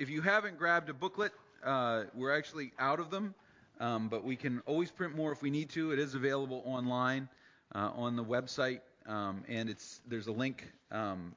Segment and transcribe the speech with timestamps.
[0.00, 1.30] if you haven't grabbed a booklet,
[1.62, 3.34] uh, we're actually out of them,
[3.80, 5.92] um, but we can always print more if we need to.
[5.92, 7.28] It is available online
[7.74, 11.34] uh, on the website, um, and it's there's a link um,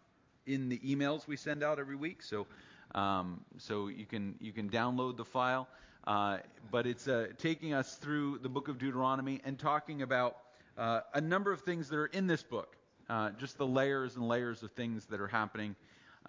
[0.47, 2.47] in the emails we send out every week, so
[2.95, 5.67] um, so you can you can download the file.
[6.07, 6.37] Uh,
[6.71, 10.37] but it's uh, taking us through the book of Deuteronomy and talking about
[10.77, 12.77] uh, a number of things that are in this book,
[13.09, 15.75] uh, just the layers and layers of things that are happening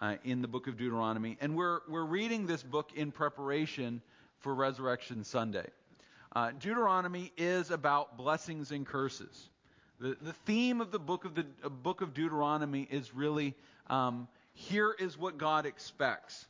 [0.01, 1.37] uh, in the book of Deuteronomy.
[1.41, 4.03] And we're, we're reading this book in preparation
[4.41, 5.67] for Resurrection Sunday.
[6.35, 9.49] Uh, Deuteronomy is about blessings and curses.
[10.01, 13.55] The, the theme of the book of the uh, book of Deuteronomy is really
[13.89, 16.47] um, here is what God expects,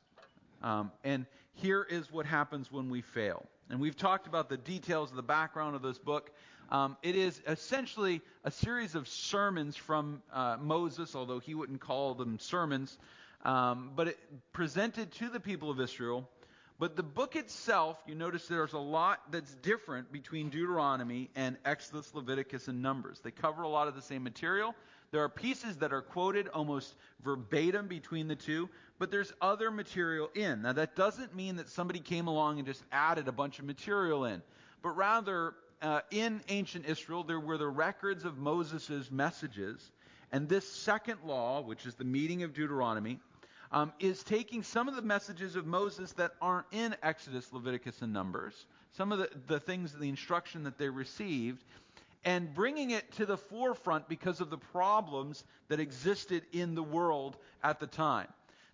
[0.62, 3.44] um, and here is what happens when we fail.
[3.70, 6.30] And we've talked about the details of the background of this book.
[6.70, 12.14] Um, it is essentially a series of sermons from uh, Moses, although he wouldn't call
[12.14, 12.98] them sermons,
[13.44, 14.18] um, but it
[14.52, 16.28] presented to the people of Israel.
[16.78, 22.12] But the book itself, you notice there's a lot that's different between Deuteronomy and Exodus,
[22.14, 23.20] Leviticus, and Numbers.
[23.20, 24.74] They cover a lot of the same material.
[25.12, 28.68] There are pieces that are quoted almost verbatim between the two,
[28.98, 30.62] but there's other material in.
[30.62, 34.24] Now, that doesn't mean that somebody came along and just added a bunch of material
[34.24, 34.42] in,
[34.82, 39.92] but rather, uh, in ancient Israel, there were the records of Moses' messages,
[40.32, 43.20] and this second law, which is the meeting of Deuteronomy,
[43.74, 48.12] um, is taking some of the messages of Moses that aren't in Exodus, Leviticus, and
[48.12, 51.64] Numbers, some of the, the things, the instruction that they received,
[52.24, 57.36] and bringing it to the forefront because of the problems that existed in the world
[57.64, 58.28] at the time.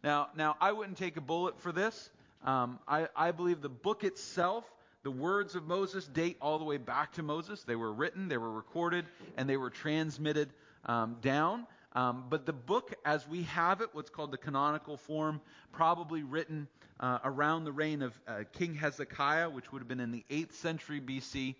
[0.04, 2.10] Now, now I wouldn't take a bullet for this.
[2.44, 4.70] Um, I, I believe the book itself,
[5.02, 7.64] the words of Moses, date all the way back to Moses.
[7.64, 9.06] They were written, they were recorded,
[9.38, 10.50] and they were transmitted
[10.84, 11.66] um, down.
[11.92, 15.40] Um, but the book, as we have it, what's called the canonical form,
[15.72, 16.68] probably written
[17.00, 20.52] uh, around the reign of uh, King Hezekiah, which would have been in the 8th
[20.52, 21.56] century BC,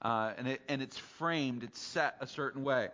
[0.00, 2.88] uh, and, it, and it's framed, it's set a certain way.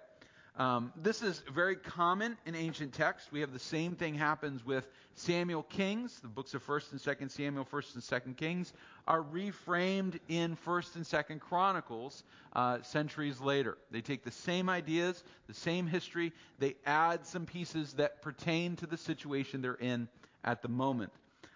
[0.56, 3.31] Um, this is very common in ancient texts.
[3.33, 6.21] We have the same thing happens with Samuel Kings.
[6.21, 8.72] The books of 1st and 2nd Samuel, 1st and 2nd Kings
[9.06, 12.25] are reframed in 1st and 2nd Chronicles
[12.55, 13.78] uh, centuries later.
[13.91, 18.87] They take the same ideas, the same history, they add some pieces that pertain to
[18.87, 20.09] the situation they're in
[20.44, 21.12] at the moment.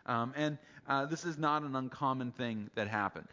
[0.07, 3.33] Um, and uh, this is not an uncommon thing that happens.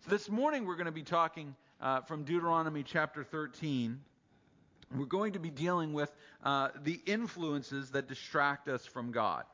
[0.00, 4.00] So this morning we're going to be talking uh, from Deuteronomy chapter 13
[4.96, 9.44] we're going to be dealing with uh, the influences that distract us from God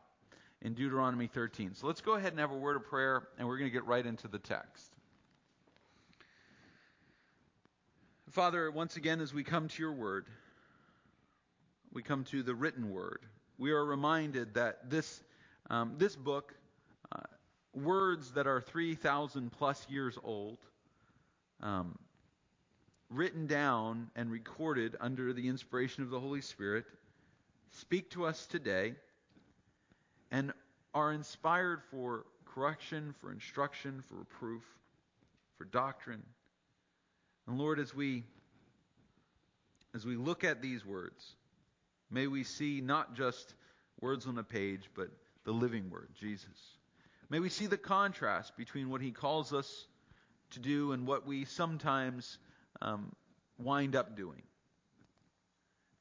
[0.62, 1.74] in Deuteronomy 13.
[1.74, 3.86] So let's go ahead and have a word of prayer, and we're going to get
[3.86, 4.90] right into the text.
[8.30, 10.26] Father, once again, as we come to your word,
[11.92, 13.20] we come to the written word.
[13.58, 15.22] We are reminded that this,
[15.70, 16.54] um, this book,
[17.12, 17.20] uh,
[17.72, 20.58] words that are 3,000 plus years old,
[21.62, 21.96] um,
[23.10, 26.84] written down and recorded under the inspiration of the Holy Spirit
[27.70, 28.94] speak to us today
[30.30, 30.52] and
[30.94, 34.62] are inspired for correction, for instruction, for reproof,
[35.58, 36.22] for doctrine.
[37.46, 38.24] And Lord, as we
[39.94, 41.36] as we look at these words,
[42.10, 43.54] may we see not just
[44.00, 45.08] words on a page, but
[45.44, 46.76] the living word, Jesus.
[47.30, 49.86] May we see the contrast between what he calls us
[50.50, 52.38] to do and what we sometimes
[52.82, 53.12] um,
[53.58, 54.42] wind up doing.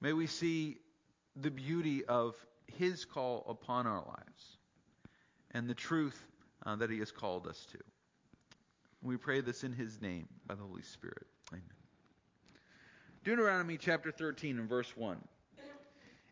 [0.01, 0.77] May we see
[1.35, 2.35] the beauty of
[2.67, 4.57] His call upon our lives
[5.51, 6.19] and the truth
[6.65, 7.77] uh, that He has called us to.
[9.01, 11.27] We pray this in His name by the Holy Spirit.
[11.51, 11.63] Amen.
[13.23, 15.17] Deuteronomy chapter 13 and verse 1.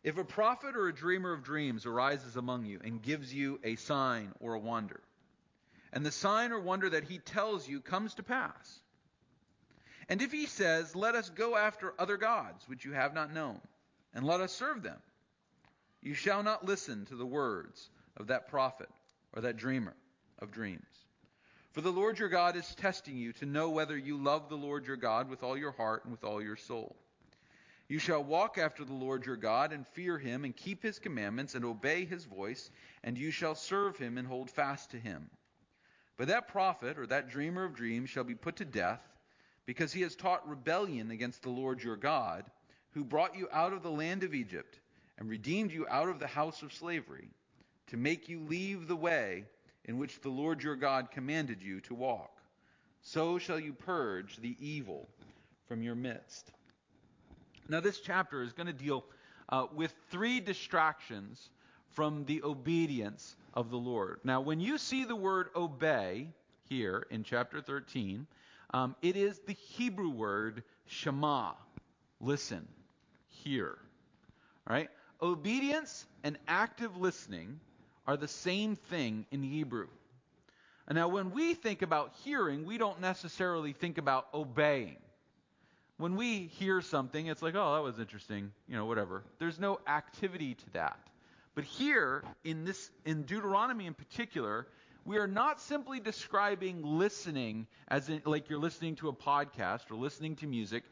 [0.04, 3.76] If a prophet or a dreamer of dreams arises among you and gives you a
[3.76, 5.00] sign or a wonder,
[5.94, 8.80] and the sign or wonder that he tells you comes to pass,
[10.12, 13.62] and if he says, Let us go after other gods which you have not known,
[14.14, 15.00] and let us serve them,
[16.02, 18.90] you shall not listen to the words of that prophet
[19.32, 19.96] or that dreamer
[20.40, 20.84] of dreams.
[21.72, 24.86] For the Lord your God is testing you to know whether you love the Lord
[24.86, 26.98] your God with all your heart and with all your soul.
[27.88, 31.56] You shall walk after the Lord your God and fear him and keep his commandments
[31.56, 32.70] and obey his voice,
[33.02, 35.30] and you shall serve him and hold fast to him.
[36.18, 39.00] But that prophet or that dreamer of dreams shall be put to death
[39.66, 42.46] because he has taught rebellion against the Lord your God,
[42.92, 44.80] who brought you out of the land of Egypt
[45.18, 47.30] and redeemed you out of the house of slavery,
[47.88, 49.46] to make you leave the way
[49.86, 52.42] in which the Lord your God commanded you to walk.
[53.02, 55.10] So shall you purge the evil
[55.68, 56.52] from your midst.
[57.70, 59.06] Now, this chapter is going to deal
[59.50, 61.50] uh, with three distractions
[61.92, 64.20] from the obedience of the Lord.
[64.24, 66.28] Now, when you see the word obey
[66.68, 68.28] here in chapter 13,
[68.72, 71.52] um, it is the Hebrew word shema.
[72.20, 72.68] Listen,
[73.44, 73.78] hear.
[74.68, 74.90] All right?
[75.22, 77.60] Obedience and active listening
[78.08, 79.88] are the same thing in Hebrew.
[80.88, 84.98] And now, when we think about hearing, we don't necessarily think about obeying.
[85.98, 89.24] When we hear something, it's like, oh, that was interesting, you know, whatever.
[89.38, 91.00] There's no activity to that.
[91.54, 94.68] But here, in this, in Deuteronomy in particular,
[95.06, 99.96] we are not simply describing listening as in, like you're listening to a podcast or
[99.96, 100.84] listening to music,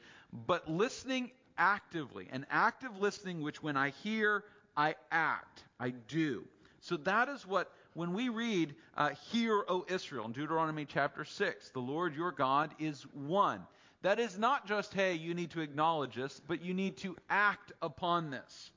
[0.48, 2.28] but listening actively.
[2.32, 4.44] An active listening, which when I hear,
[4.76, 6.46] I act, I do.
[6.82, 11.70] So that is what, when we read, uh, Hear, O Israel, in Deuteronomy chapter 6,
[11.70, 13.62] the Lord your God is one.
[14.02, 17.74] That is not just, hey, you need to acknowledge this, but you need to act
[17.82, 18.72] upon this.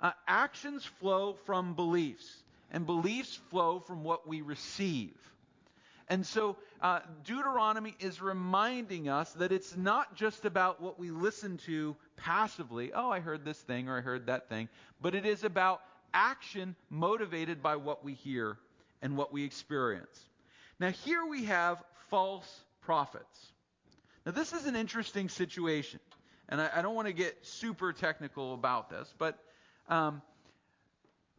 [0.00, 5.14] Uh, actions flow from beliefs, and beliefs flow from what we receive.
[6.08, 11.58] And so uh, Deuteronomy is reminding us that it's not just about what we listen
[11.66, 12.92] to passively.
[12.94, 14.68] Oh, I heard this thing or I heard that thing.
[15.02, 15.82] But it is about
[16.14, 18.56] action motivated by what we hear
[19.02, 20.18] and what we experience.
[20.80, 22.48] Now, here we have false
[22.80, 23.52] prophets.
[24.24, 26.00] Now, this is an interesting situation.
[26.48, 29.38] And I, I don't want to get super technical about this, but
[29.88, 30.22] um,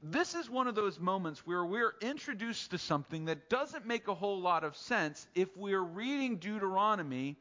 [0.02, 4.14] this is one of those moments where we're introduced to something that doesn't make a
[4.14, 7.36] whole lot of sense if we're reading Deuteronomy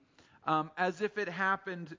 [0.47, 1.97] um, as if it happened.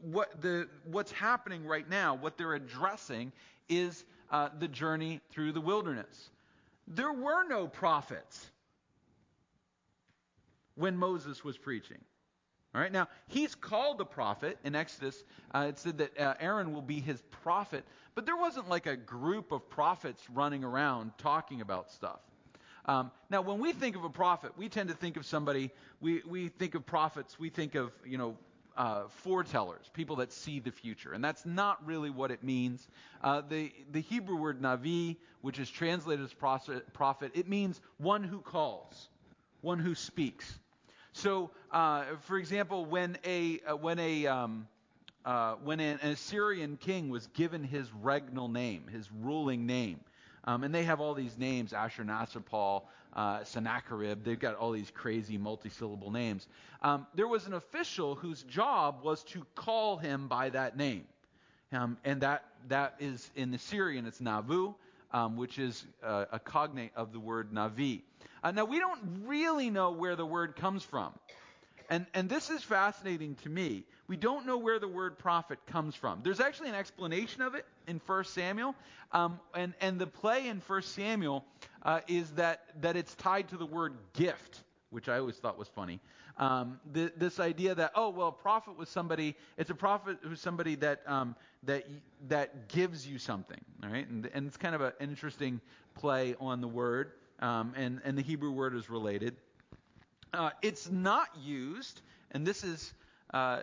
[0.00, 3.30] What the what's happening right now, what they're addressing,
[3.68, 6.30] is uh, the journey through the wilderness.
[6.88, 8.50] There were no prophets
[10.74, 11.98] when Moses was preaching.
[12.74, 15.22] All right, now he's called a prophet in Exodus.
[15.54, 17.84] Uh, it said that uh, Aaron will be his prophet,
[18.14, 22.20] but there wasn't like a group of prophets running around talking about stuff.
[22.86, 25.70] Um, now, when we think of a prophet, we tend to think of somebody.
[26.00, 27.38] We we think of prophets.
[27.38, 28.36] We think of you know
[28.76, 32.88] uh, foretellers, people that see the future, and that's not really what it means.
[33.22, 38.40] Uh, the the Hebrew word navi, which is translated as prophet, it means one who
[38.40, 39.10] calls,
[39.60, 40.58] one who speaks.
[41.12, 44.66] So, uh, for example, when a uh, when a um,
[45.24, 50.00] uh, when an Assyrian king was given his regnal name, his ruling name,
[50.44, 52.82] um, and they have all these names: Ashurnasirpal,
[53.14, 54.24] uh, Sennacherib.
[54.24, 56.48] They've got all these crazy multi-syllable names.
[56.80, 61.04] Um, there was an official whose job was to call him by that name,
[61.72, 64.74] um, and that that is in the Assyrian it's Navu,
[65.12, 68.02] um, which is uh, a cognate of the word Navi.
[68.42, 71.12] Uh, now, we don't really know where the word comes from.
[71.90, 73.84] And, and this is fascinating to me.
[74.08, 76.20] We don't know where the word prophet comes from.
[76.22, 78.74] There's actually an explanation of it in 1 Samuel.
[79.12, 81.44] Um, and, and the play in 1 Samuel
[81.82, 85.68] uh, is that, that it's tied to the word gift, which I always thought was
[85.68, 86.00] funny.
[86.38, 90.76] Um, this idea that, oh, well, a prophet was somebody, it's a prophet who's somebody
[90.76, 91.84] that, um, that,
[92.28, 93.60] that gives you something.
[93.82, 94.08] All right?
[94.08, 95.60] And, and it's kind of an interesting
[95.94, 97.12] play on the word
[97.42, 99.36] um, and, and the Hebrew word is related.
[100.32, 102.00] Uh, it's not used,
[102.30, 102.94] and this is,
[103.34, 103.62] uh,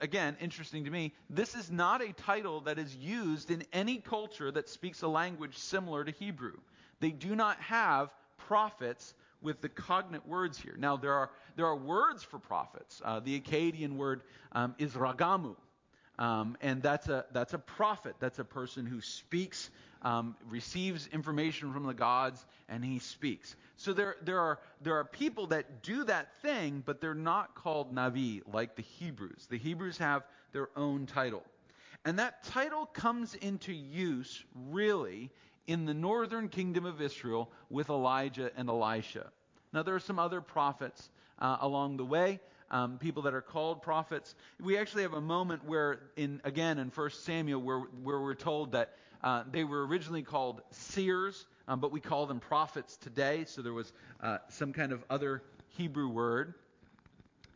[0.00, 1.12] again, interesting to me.
[1.28, 5.56] This is not a title that is used in any culture that speaks a language
[5.56, 6.56] similar to Hebrew.
[6.98, 10.74] They do not have prophets with the cognate words here.
[10.76, 13.00] Now, there are, there are words for prophets.
[13.04, 14.22] Uh, the Akkadian word
[14.52, 15.56] um, is ragamu.
[16.20, 18.14] Um, and that's a, that's a prophet.
[18.20, 19.70] That's a person who speaks
[20.02, 23.56] um, receives information from the gods, and he speaks.
[23.76, 27.94] So there, there, are, there are people that do that thing, but they're not called
[27.94, 29.46] Navi like the Hebrews.
[29.50, 30.22] The Hebrews have
[30.52, 31.42] their own title.
[32.04, 35.30] And that title comes into use, really,
[35.66, 39.30] in the northern kingdom of Israel with Elijah and Elisha.
[39.72, 42.40] Now, there are some other prophets uh, along the way.
[42.72, 44.34] Um, people that are called prophets.
[44.60, 48.72] We actually have a moment where, in again in 1 Samuel, where, where we're told
[48.72, 53.44] that uh, they were originally called seers, um, but we call them prophets today.
[53.46, 55.42] So there was uh, some kind of other
[55.76, 56.54] Hebrew word.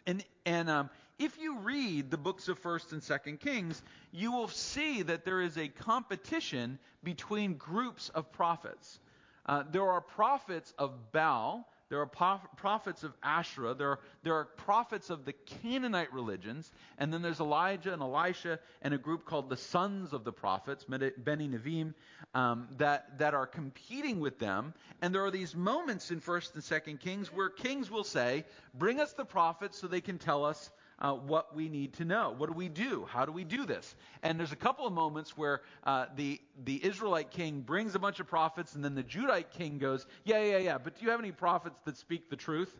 [0.06, 4.48] And, and um, if you read the books of First and Second Kings, you will
[4.48, 8.98] see that there is a competition between groups of prophets.
[9.46, 13.74] Uh, there are prophets of Baal there are prophets of Asherah.
[13.74, 16.72] There are, there are prophets of the Canaanite religions.
[16.98, 20.84] And then there's Elijah and Elisha and a group called the Sons of the Prophets,
[20.84, 21.92] Beni Nevim,
[22.34, 24.72] um, that, that are competing with them.
[25.02, 28.98] And there are these moments in 1st and 2nd Kings where kings will say, Bring
[28.98, 32.34] us the prophets so they can tell us uh, what we need to know.
[32.36, 33.06] What do we do?
[33.08, 33.94] How do we do this?
[34.22, 38.20] And there's a couple of moments where uh, the the Israelite king brings a bunch
[38.20, 41.20] of prophets, and then the Judite king goes, "Yeah, yeah, yeah, but do you have
[41.20, 42.74] any prophets that speak the truth?"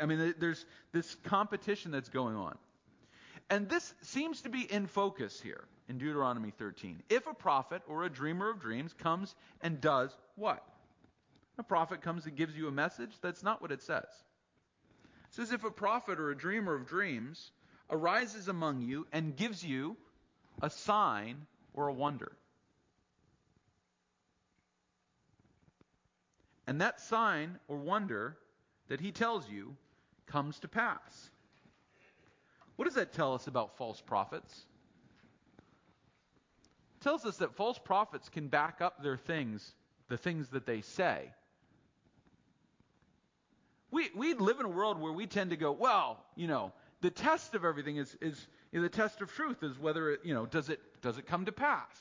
[0.00, 2.58] I mean, there's this competition that's going on.
[3.48, 7.02] And this seems to be in focus here in Deuteronomy 13.
[7.08, 10.62] If a prophet or a dreamer of dreams comes and does what?
[11.58, 14.06] A prophet comes and gives you a message, that's not what it says.
[15.30, 17.52] It says, if a prophet or a dreamer of dreams
[17.88, 19.96] arises among you and gives you
[20.60, 22.32] a sign or a wonder.
[26.66, 28.36] And that sign or wonder
[28.88, 29.76] that he tells you
[30.26, 31.30] comes to pass.
[32.76, 34.64] What does that tell us about false prophets?
[37.00, 39.74] It tells us that false prophets can back up their things,
[40.08, 41.30] the things that they say,
[43.90, 47.10] we, we live in a world where we tend to go, well, you know, the
[47.10, 50.34] test of everything is, is you know, the test of truth is whether it, you
[50.34, 51.94] know, does it, does it come to pass?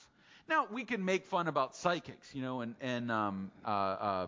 [0.48, 4.28] Now, we can make fun about psychics, you know, and, and um, uh, uh,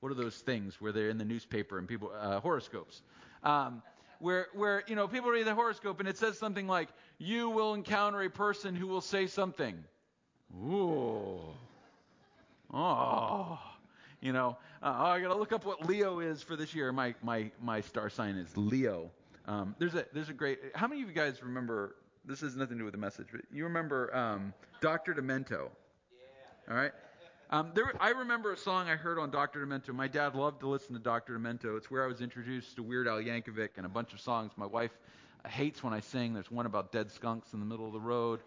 [0.00, 3.02] what are those things where they're in the newspaper and people, uh, horoscopes.
[3.42, 3.82] Um,
[4.18, 6.88] where, where, you know, people read the horoscope and it says something like,
[7.18, 9.76] you will encounter a person who will say something.
[10.54, 11.40] Ooh.
[12.72, 13.58] Oh.
[14.26, 16.90] You know, uh, oh, I got to look up what Leo is for this year.
[16.90, 19.08] My my my star sign is Leo.
[19.46, 20.58] Um, there's a there's a great.
[20.74, 21.94] How many of you guys remember?
[22.24, 25.14] This has nothing to do with the message, but you remember um, Dr.
[25.14, 25.68] Demento?
[26.10, 26.68] Yeah.
[26.68, 26.90] All right.
[27.50, 29.64] Um, there, I remember a song I heard on Dr.
[29.64, 29.94] Demento.
[29.94, 31.38] My dad loved to listen to Dr.
[31.38, 31.76] Demento.
[31.76, 34.50] It's where I was introduced to Weird Al Yankovic and a bunch of songs.
[34.56, 34.90] My wife
[35.46, 36.34] hates when I sing.
[36.34, 38.40] There's one about dead skunks in the middle of the road.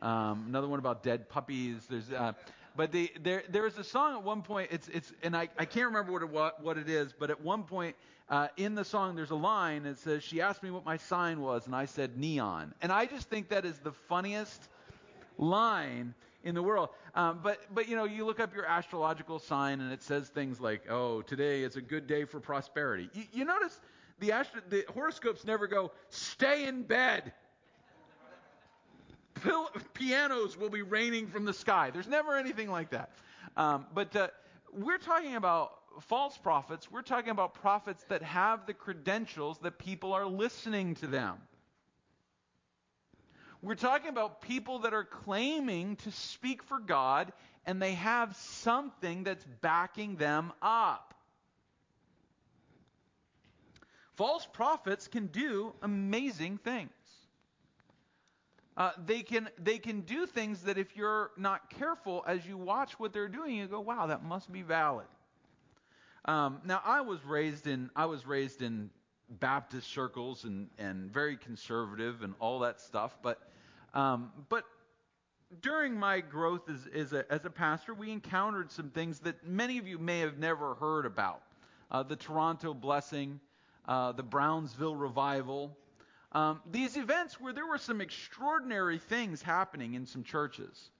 [0.00, 1.86] Um, another one about dead puppies.
[1.88, 2.32] There's uh,
[2.76, 4.70] but the, there, there was a song at one point.
[4.70, 7.12] It's, it's, and I, I can't remember what it, what, what it is.
[7.18, 7.96] But at one point
[8.30, 11.40] uh, in the song, there's a line that says, "She asked me what my sign
[11.40, 14.68] was, and I said neon." And I just think that is the funniest
[15.36, 16.90] line in the world.
[17.16, 20.60] Um, but but you know, you look up your astrological sign, and it says things
[20.60, 23.80] like, "Oh, today is a good day for prosperity." You, you notice
[24.20, 27.32] the, astro- the horoscopes never go, "Stay in bed."
[29.94, 31.90] Pianos will be raining from the sky.
[31.90, 33.10] There's never anything like that.
[33.56, 34.28] Um, but uh,
[34.72, 36.90] we're talking about false prophets.
[36.90, 41.36] We're talking about prophets that have the credentials that people are listening to them.
[43.62, 47.32] We're talking about people that are claiming to speak for God
[47.66, 51.14] and they have something that's backing them up.
[54.14, 56.90] False prophets can do amazing things.
[58.76, 62.98] Uh, they can they can do things that if you're not careful as you watch
[62.98, 65.06] what they're doing, you go, wow, that must be valid.
[66.24, 68.90] Um, now I was raised in I was raised in
[69.40, 73.40] Baptist circles and and very conservative and all that stuff, but
[73.92, 74.64] um, but
[75.62, 79.78] during my growth as, as, a, as a pastor, we encountered some things that many
[79.78, 81.42] of you may have never heard about.
[81.90, 83.40] Uh, the Toronto blessing,
[83.88, 85.76] uh, the Brownsville revival,
[86.32, 90.90] um, these events where there were some extraordinary things happening in some churches.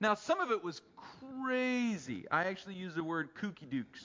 [0.00, 2.24] Now, some of it was crazy.
[2.30, 4.04] I actually use the word kooky dukes.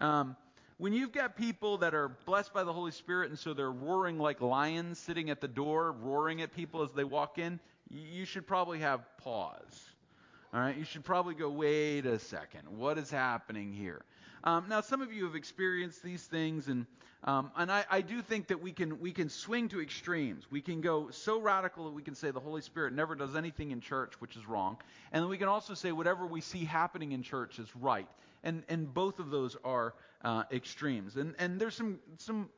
[0.00, 0.36] Um,
[0.78, 4.18] when you've got people that are blessed by the Holy Spirit and so they're roaring
[4.18, 7.58] like lions sitting at the door, roaring at people as they walk in,
[7.90, 9.90] you should probably have pause.
[10.54, 14.04] All right, you should probably go, wait a second, what is happening here?
[14.44, 16.86] Um, now, some of you have experienced these things, and
[17.24, 20.44] um, and I, I, do think that we can we can swing to extremes.
[20.50, 23.70] We can go so radical that we can say the Holy Spirit never does anything
[23.70, 24.78] in church, which is wrong,
[25.12, 28.08] and then we can also say whatever we see happening in church is right.
[28.42, 29.94] And and both of those are
[30.24, 31.16] uh, extremes.
[31.16, 32.48] And and there's some some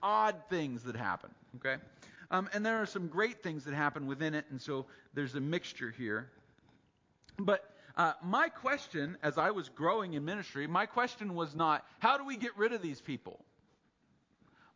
[0.00, 1.30] odd things that happen.
[1.56, 1.82] Okay,
[2.30, 5.40] um, and there are some great things that happen within it, and so there's a
[5.40, 6.30] mixture here.
[7.36, 12.18] But uh, my question, as I was growing in ministry, my question was not, how
[12.18, 13.44] do we get rid of these people?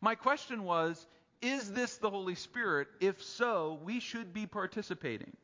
[0.01, 1.05] My question was,
[1.41, 2.87] is this the Holy Spirit?
[2.99, 5.35] If so, we should be participating.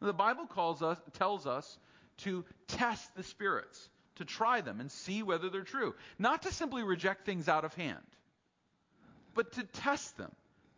[0.00, 1.78] The Bible calls us, tells us
[2.18, 5.94] to test the spirits, to try them and see whether they're true.
[6.18, 8.04] Not to simply reject things out of hand,
[9.34, 10.32] but to test them,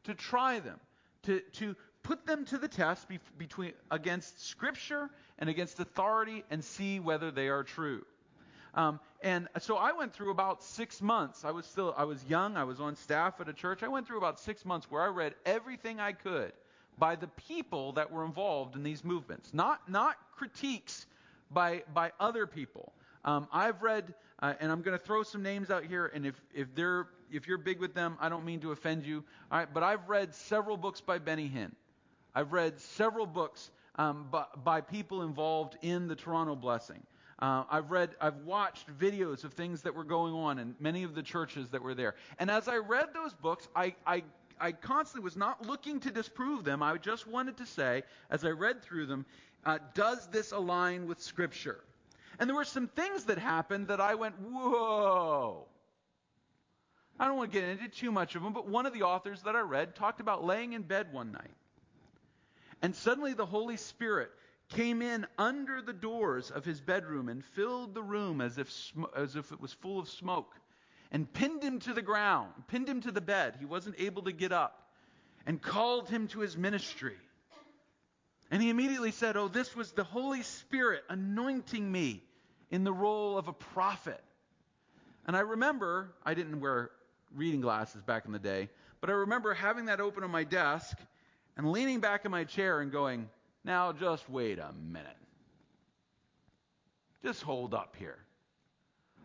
[0.04, 0.78] to try them,
[1.24, 6.64] to, to put them to the test be, between, against Scripture and against authority and
[6.64, 8.04] see whether they are true.
[8.74, 11.44] Um, and so I went through about six months.
[11.44, 12.56] I was still, I was young.
[12.56, 13.82] I was on staff at a church.
[13.82, 16.52] I went through about six months where I read everything I could
[16.98, 21.06] by the people that were involved in these movements, not not critiques
[21.50, 22.92] by by other people.
[23.24, 26.40] Um, I've read, uh, and I'm going to throw some names out here, and if
[26.54, 29.24] if they're if you're big with them, I don't mean to offend you.
[29.50, 31.72] All right, but I've read several books by Benny Hinn.
[32.34, 37.02] I've read several books um, by, by, people involved in the Toronto Blessing.
[37.40, 41.14] Uh, I've read, I've watched videos of things that were going on in many of
[41.14, 42.14] the churches that were there.
[42.38, 44.22] And as I read those books, I, I,
[44.60, 46.82] I constantly was not looking to disprove them.
[46.82, 49.26] I just wanted to say, as I read through them,
[49.64, 51.84] uh, does this align with Scripture?
[52.38, 55.66] And there were some things that happened that I went, whoa.
[57.18, 59.42] I don't want to get into too much of them, but one of the authors
[59.42, 61.50] that I read talked about laying in bed one night.
[62.82, 64.30] And suddenly the Holy Spirit
[64.68, 69.04] came in under the doors of his bedroom and filled the room as if, sm-
[69.16, 70.54] as if it was full of smoke
[71.10, 73.56] and pinned him to the ground, pinned him to the bed.
[73.58, 74.90] He wasn't able to get up
[75.46, 77.16] and called him to his ministry.
[78.50, 82.22] And he immediately said, Oh, this was the Holy Spirit anointing me
[82.70, 84.22] in the role of a prophet.
[85.26, 86.90] And I remember, I didn't wear
[87.34, 88.68] reading glasses back in the day,
[89.00, 90.98] but I remember having that open on my desk
[91.58, 93.28] and leaning back in my chair and going,
[93.64, 95.16] Now just wait a minute.
[97.22, 98.16] Just hold up here.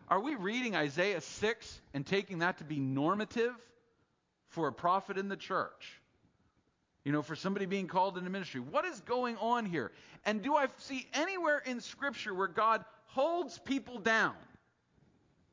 [0.08, 3.54] Are we reading Isaiah 6 and taking that to be normative
[4.48, 6.00] for a prophet in the church?
[7.04, 8.60] You know, for somebody being called into ministry.
[8.60, 9.92] What is going on here?
[10.26, 14.34] And do I see anywhere in Scripture where God holds people down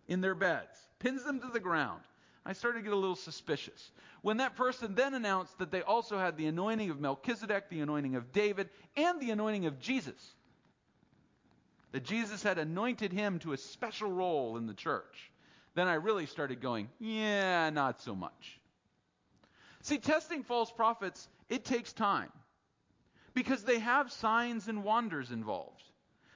[0.08, 2.02] in their beds, pins them to the ground?
[2.46, 3.92] I started to get a little suspicious.
[4.22, 8.16] When that person then announced that they also had the anointing of Melchizedek, the anointing
[8.16, 10.34] of David, and the anointing of Jesus,
[11.92, 15.32] that Jesus had anointed him to a special role in the church,
[15.76, 18.60] then I really started going, yeah, not so much.
[19.84, 22.32] See, testing false prophets, it takes time
[23.34, 25.84] because they have signs and wonders involved.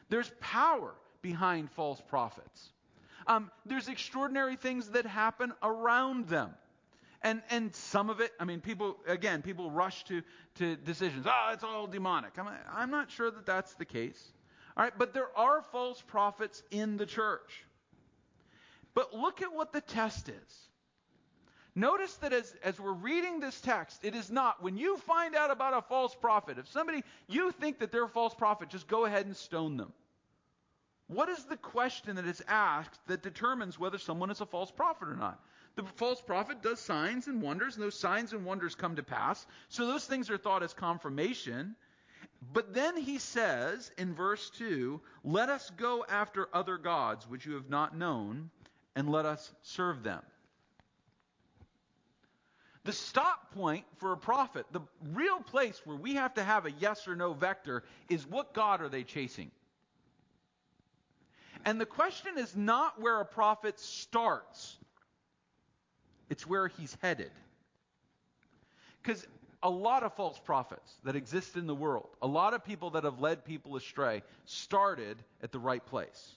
[0.09, 2.69] There's power behind false prophets.
[3.27, 6.51] Um, there's extraordinary things that happen around them.
[7.21, 10.21] And, and some of it, I mean, people, again, people rush to,
[10.55, 11.25] to decisions.
[11.27, 12.33] Oh, it's all demonic.
[12.37, 14.31] I'm, I'm not sure that that's the case.
[14.77, 17.65] All right, but there are false prophets in the church.
[18.93, 20.69] But look at what the test is.
[21.73, 25.51] Notice that as, as we're reading this text, it is not, when you find out
[25.51, 29.03] about a false prophet, if somebody, you think that they're a false prophet, just go
[29.05, 29.91] ahead and stone them.
[31.07, 35.07] What is the question that is asked that determines whether someone is a false prophet
[35.07, 35.39] or not?
[35.75, 39.45] The false prophet does signs and wonders, and those signs and wonders come to pass.
[39.69, 41.75] So those things are thought as confirmation.
[42.53, 47.53] But then he says in verse 2 Let us go after other gods which you
[47.53, 48.49] have not known,
[48.95, 50.21] and let us serve them.
[52.85, 56.71] The stop point for a prophet, the real place where we have to have a
[56.71, 59.51] yes or no vector, is what God are they chasing?
[61.65, 64.77] And the question is not where a prophet starts,
[66.29, 67.31] it's where he's headed.
[69.01, 69.25] Because
[69.61, 73.03] a lot of false prophets that exist in the world, a lot of people that
[73.03, 76.35] have led people astray, started at the right place.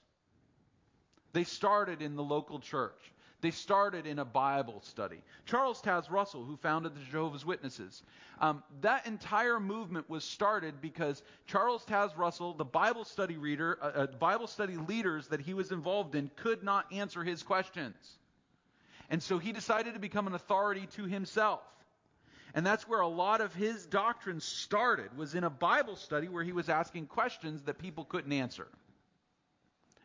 [1.34, 3.12] They started in the local church.
[3.40, 5.22] They started in a Bible study.
[5.46, 8.02] Charles Taze Russell, who founded the Jehovah's Witnesses,
[8.40, 13.86] um, that entire movement was started because Charles Taze Russell, the Bible study reader, uh,
[13.86, 17.94] uh, Bible study leaders that he was involved in, could not answer his questions,
[19.08, 21.60] and so he decided to become an authority to himself.
[22.54, 26.42] And that's where a lot of his doctrine started, was in a Bible study where
[26.42, 28.66] he was asking questions that people couldn't answer.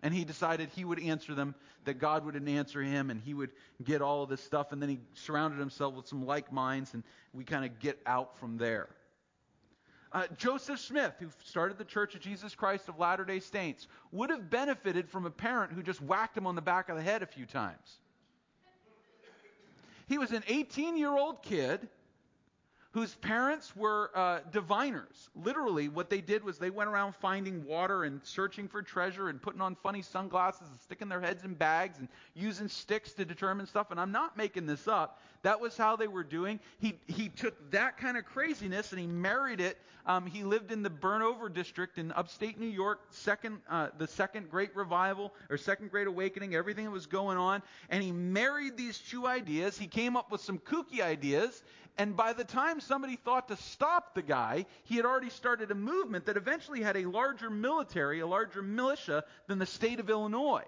[0.03, 3.51] And he decided he would answer them, that God would answer him, and he would
[3.83, 4.71] get all of this stuff.
[4.71, 8.37] And then he surrounded himself with some like minds, and we kind of get out
[8.37, 8.89] from there.
[10.11, 14.29] Uh, Joseph Smith, who started the Church of Jesus Christ of Latter day Saints, would
[14.29, 17.23] have benefited from a parent who just whacked him on the back of the head
[17.23, 17.99] a few times.
[20.07, 21.87] He was an 18 year old kid
[22.93, 25.29] whose parents were uh, diviners.
[25.43, 29.41] Literally, what they did was they went around finding water and searching for treasure and
[29.41, 33.65] putting on funny sunglasses and sticking their heads in bags and using sticks to determine
[33.65, 33.89] stuff.
[33.89, 35.19] And I'm not making this up.
[35.41, 36.59] That was how they were doing.
[36.79, 39.77] He, he took that kind of craziness and he married it.
[40.05, 44.49] Um, he lived in the Burnover district in upstate New York, second, uh, the second
[44.49, 47.63] great revival or second great awakening, everything that was going on.
[47.89, 49.77] And he married these two ideas.
[49.77, 51.63] He came up with some kooky ideas
[51.97, 55.75] and by the time somebody thought to stop the guy, he had already started a
[55.75, 60.63] movement that eventually had a larger military, a larger militia than the state of Illinois.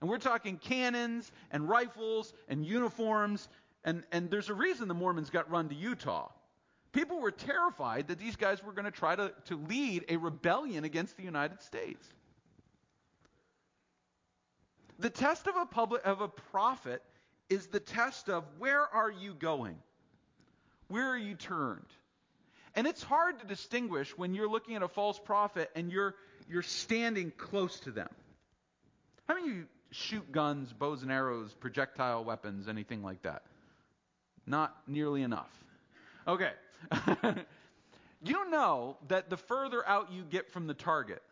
[0.00, 3.48] And we're talking cannons and rifles and uniforms.
[3.84, 6.30] And, and there's a reason the Mormons got run to Utah.
[6.92, 9.32] People were terrified that these guys were going to try to,
[9.68, 12.06] lead a rebellion against the United States.
[14.98, 17.02] The test of a, public, of a prophet
[17.50, 19.76] is the test of where are you going?
[20.88, 21.86] Where are you turned?
[22.74, 26.14] And it's hard to distinguish when you're looking at a false prophet and you're
[26.48, 28.08] you're standing close to them.
[29.28, 33.42] How many of you shoot guns, bows and arrows, projectile weapons, anything like that?
[34.46, 35.50] Not nearly enough.
[36.26, 36.50] Okay.
[38.24, 41.22] you know that the further out you get from the target,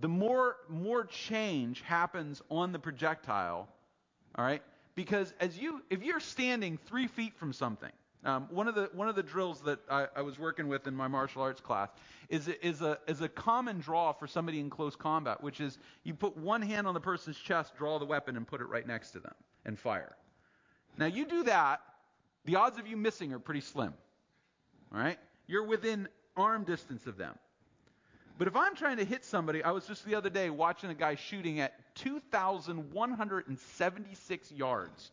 [0.00, 3.68] the more more change happens on the projectile.
[4.36, 4.62] All right,
[4.94, 7.92] because as you if you're standing three feet from something,
[8.24, 10.94] um, one of the one of the drills that I, I, was working with in
[10.94, 11.88] my martial arts class
[12.28, 16.12] is is a is a common draw for somebody in close combat, which is you
[16.12, 19.12] put one hand on the person's chest, draw the weapon, and put it right next
[19.12, 19.32] to them,
[19.64, 20.14] and fire.
[20.98, 21.80] Now you do that,
[22.44, 23.94] the odds of you missing are pretty slim.
[24.92, 26.06] All right, you're within
[26.36, 27.38] arm distance of them.
[28.36, 30.94] But if I'm trying to hit somebody, I was just the other day watching a
[30.94, 35.10] guy shooting at 2,176 yards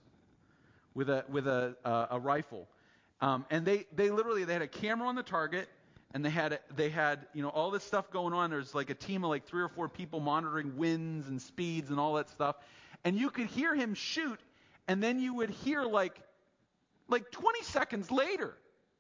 [0.93, 2.67] with a with a uh, a rifle,
[3.21, 5.67] um, and they they literally they had a camera on the target,
[6.13, 8.49] and they had they had you know all this stuff going on.
[8.49, 11.99] There's like a team of like three or four people monitoring winds and speeds and
[11.99, 12.55] all that stuff,
[13.03, 14.39] and you could hear him shoot,
[14.87, 16.19] and then you would hear like
[17.09, 18.55] like 20 seconds later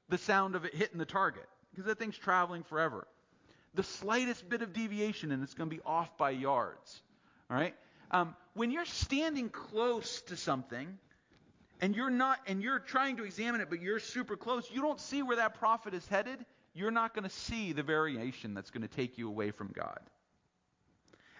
[0.09, 3.05] the sound of it hitting the target because that thing's traveling forever
[3.77, 7.01] the slightest bit of deviation and it's going to be off by yards.
[7.49, 7.75] All right?
[8.11, 10.97] Um, when you're standing close to something
[11.81, 14.99] and you're not and you're trying to examine it but you're super close, you don't
[14.99, 18.81] see where that prophet is headed, you're not going to see the variation that's going
[18.81, 19.99] to take you away from God.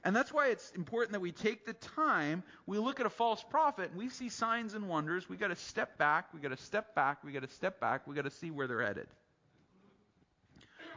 [0.04, 3.44] And that's why it's important that we take the time, we look at a false
[3.44, 6.64] prophet and we see signs and wonders, we got to step back, we got to
[6.64, 9.08] step back, we got to step back, we got to see where they're headed.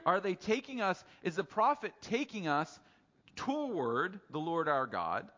[0.07, 2.79] Are they taking us, is the prophet taking us
[3.37, 5.29] toward the Lord our God,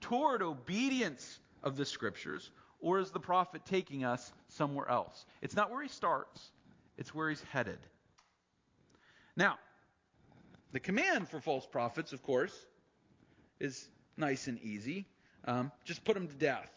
[0.00, 2.50] toward obedience of the scriptures,
[2.82, 5.24] or is the prophet taking us somewhere else?
[5.40, 6.50] It's not where he starts,
[6.98, 7.78] it's where he's headed.
[9.36, 9.58] Now,
[10.72, 12.54] the command for false prophets, of course,
[13.60, 15.06] is nice and easy.
[15.44, 16.70] Um, just put them to death.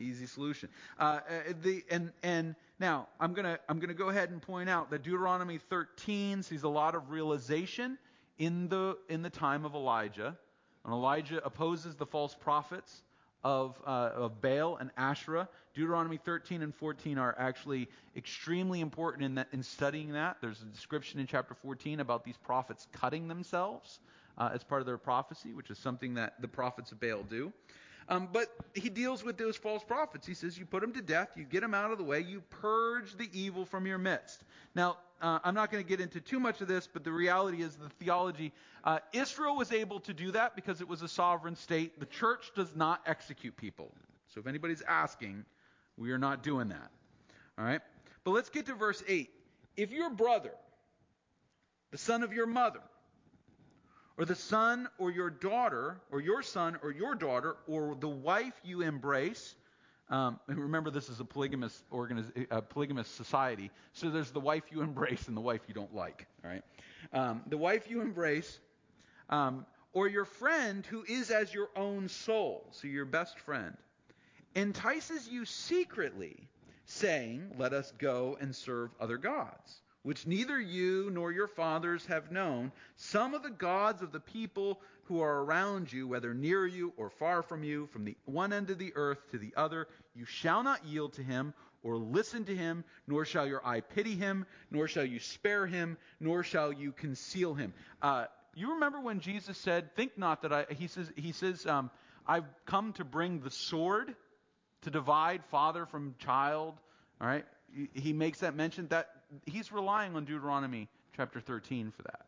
[0.00, 0.68] Easy solution.
[0.98, 4.90] Uh, uh, the, and, and now I'm gonna I'm gonna go ahead and point out
[4.90, 7.98] that Deuteronomy 13 sees a lot of realization
[8.38, 10.36] in the in the time of Elijah.
[10.84, 13.02] And Elijah opposes the false prophets
[13.44, 15.48] of, uh, of Baal and Asherah.
[15.74, 20.36] Deuteronomy 13 and 14 are actually extremely important in, that, in studying that.
[20.40, 24.00] There's a description in chapter 14 about these prophets cutting themselves
[24.38, 27.52] uh, as part of their prophecy, which is something that the prophets of Baal do.
[28.08, 30.26] Um, but he deals with those false prophets.
[30.26, 32.42] He says, You put them to death, you get them out of the way, you
[32.50, 34.42] purge the evil from your midst.
[34.74, 37.62] Now, uh, I'm not going to get into too much of this, but the reality
[37.62, 38.52] is the theology.
[38.82, 42.00] Uh, Israel was able to do that because it was a sovereign state.
[42.00, 43.92] The church does not execute people.
[44.34, 45.44] So if anybody's asking,
[45.96, 46.90] we are not doing that.
[47.56, 47.80] All right?
[48.24, 49.30] But let's get to verse 8.
[49.76, 50.52] If your brother,
[51.92, 52.80] the son of your mother,
[54.18, 58.54] or the son or your daughter, or your son or your daughter, or the wife
[58.64, 59.54] you embrace.
[60.10, 64.82] Um, remember, this is a polygamous, organiz- a polygamous society, so there's the wife you
[64.82, 66.26] embrace and the wife you don't like.
[66.44, 66.62] All right,
[67.12, 68.60] um, the wife you embrace,
[69.30, 73.76] um, or your friend who is as your own soul, so your best friend,
[74.54, 76.48] entices you secretly,
[76.86, 82.30] saying, "Let us go and serve other gods." Which neither you nor your fathers have
[82.30, 86.92] known, some of the gods of the people who are around you, whether near you
[86.96, 90.24] or far from you, from the one end of the earth to the other, you
[90.24, 94.46] shall not yield to him or listen to him, nor shall your eye pity him,
[94.70, 97.74] nor shall you spare him, nor shall you conceal him.
[98.00, 101.90] Uh, you remember when Jesus said, "Think not that I." He says, "He says, um,
[102.26, 104.14] I've come to bring the sword
[104.82, 106.78] to divide father from child."
[107.20, 107.46] All right,
[107.94, 112.26] he makes that mention that he's relying on Deuteronomy chapter 13 for that.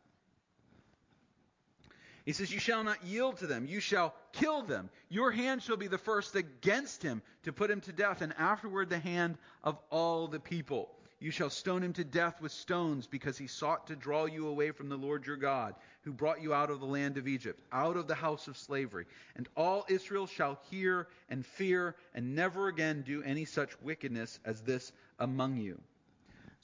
[2.25, 3.67] He says, You shall not yield to them.
[3.67, 4.88] You shall kill them.
[5.11, 8.88] Your hand shall be the first against him to put him to death, and afterward
[8.88, 10.90] the hand of all the people.
[11.21, 14.71] You shall stone him to death with stones, because he sought to draw you away
[14.71, 17.97] from the Lord your God, who brought you out of the land of Egypt, out
[17.97, 19.07] of the house of slavery.
[19.37, 24.62] And all Israel shall hear and fear, and never again do any such wickedness as
[24.62, 25.81] this among you.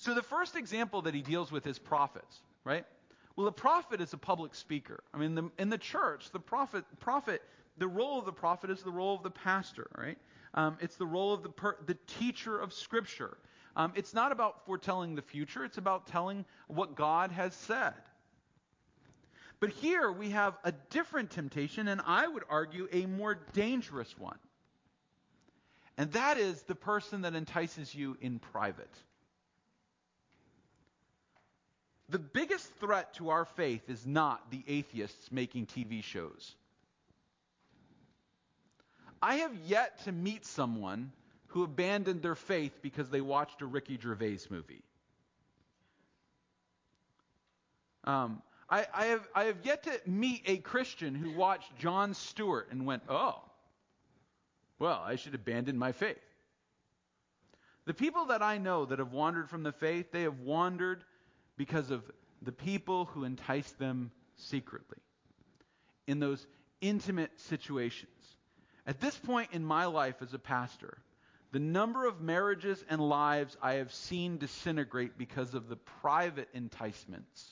[0.00, 2.86] So the first example that he deals with is prophets, right?
[3.36, 5.04] Well, the prophet is a public speaker.
[5.12, 7.42] I mean, the, in the church, the prophet, prophet,
[7.76, 10.16] the role of the prophet is the role of the pastor, right?
[10.54, 13.36] Um, it's the role of the, per, the teacher of Scripture.
[13.76, 17.92] Um, it's not about foretelling the future, it's about telling what God has said.
[19.60, 24.38] But here we have a different temptation, and I would argue a more dangerous one.
[25.98, 28.90] and that is the person that entices you in private.
[32.11, 36.55] The biggest threat to our faith is not the atheists making TV shows.
[39.23, 41.12] I have yet to meet someone
[41.49, 44.83] who abandoned their faith because they watched a Ricky Gervais movie.
[48.05, 52.68] Um, I, I, have, I have yet to meet a Christian who watched Jon Stewart
[52.70, 53.40] and went, oh,
[54.79, 56.16] well, I should abandon my faith.
[57.85, 61.05] The people that I know that have wandered from the faith, they have wandered
[61.61, 62.03] because of
[62.40, 64.96] the people who entice them secretly
[66.07, 66.46] in those
[66.81, 68.11] intimate situations.
[68.87, 70.96] At this point in my life as a pastor,
[71.53, 77.44] the number of marriages and lives I have seen disintegrate because of the private enticements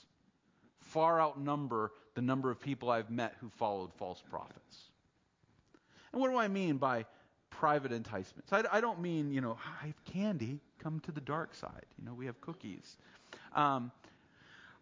[0.79, 4.77] far outnumber the number of people I've met who followed false prophets.
[6.11, 7.05] And what do I mean by
[7.51, 8.51] private enticements?
[8.51, 11.85] I, I don't mean, you know, I have candy, come to the dark side.
[11.99, 12.97] You know, we have cookies.
[13.53, 13.91] Um,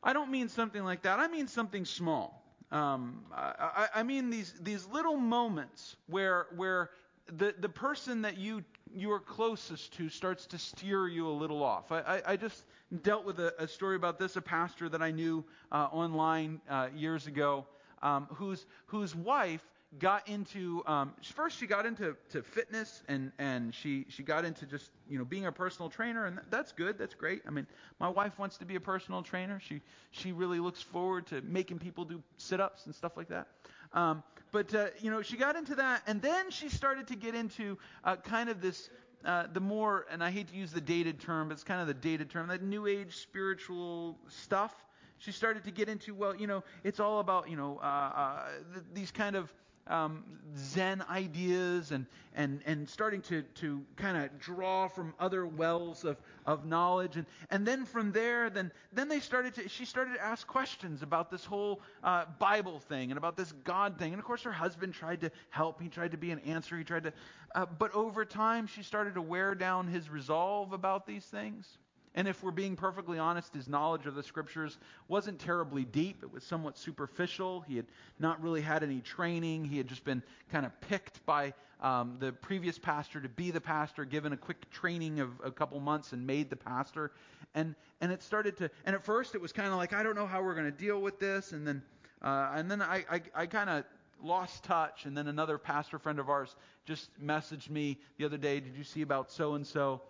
[0.04, 1.20] I don't mean something like that.
[1.20, 2.44] I mean something small.
[2.72, 6.90] Um, I, I, mean these these little moments where where
[7.38, 8.62] the the person that you
[8.94, 11.94] you are closest to starts to steer you a little off.
[11.94, 12.66] I, I, I just
[13.04, 14.36] dealt with a, a, story about this.
[14.36, 17.66] A pastor that I knew uh, online uh, years ago,
[18.02, 19.64] um, whose whose wife
[20.00, 24.66] got into um, first she got into to fitness and and she she got into
[24.66, 27.42] just you know being a personal trainer and that's good that's great.
[27.48, 27.66] I mean
[28.00, 29.60] my wife wants to be a personal trainer.
[29.60, 33.48] She she really looks forward to making people do sit-ups and stuff like that.
[33.94, 37.34] Um, but uh, you know she got into that and then she started to get
[37.34, 38.90] into uh, kind of this
[39.26, 41.88] uh, the more and i hate to use the dated term but it's kind of
[41.88, 44.74] the dated term that new age spiritual stuff.
[45.20, 48.46] She started to get into well you know it's all about you know uh, uh,
[48.74, 49.52] th- these kind of
[49.90, 50.24] um,
[50.58, 56.18] Zen ideas and, and, and starting to, to kind of draw from other wells of,
[56.46, 57.16] of knowledge.
[57.16, 61.04] And, and then from there, then, then they started to, she started to ask questions
[61.04, 64.14] about this whole uh, Bible thing and about this God thing.
[64.14, 65.82] And of course, her husband tried to help.
[65.82, 66.78] He tried to be an answer.
[66.78, 67.14] He tried to,
[67.56, 71.78] uh, but over time, she started to wear down his resolve about these things.
[72.18, 76.24] And if we're being perfectly honest, his knowledge of the scriptures wasn't terribly deep.
[76.24, 77.62] It was somewhat superficial.
[77.68, 77.86] He had
[78.18, 79.66] not really had any training.
[79.66, 83.62] He had just been kind of picked by um, the previous pastor to be the
[83.62, 87.12] pastor, given a quick training of a couple months, and made the pastor.
[87.54, 88.72] And and it started to.
[88.88, 90.78] And at first, it was kind of like I don't know how we're going to
[90.78, 91.52] deal with this.
[91.52, 91.84] And then
[92.24, 93.84] uh, and then I I, I kind of
[94.24, 95.06] lost touch.
[95.06, 98.60] And then another pastor friend of ours just messaged me the other day.
[98.60, 100.02] Did you see about so and so?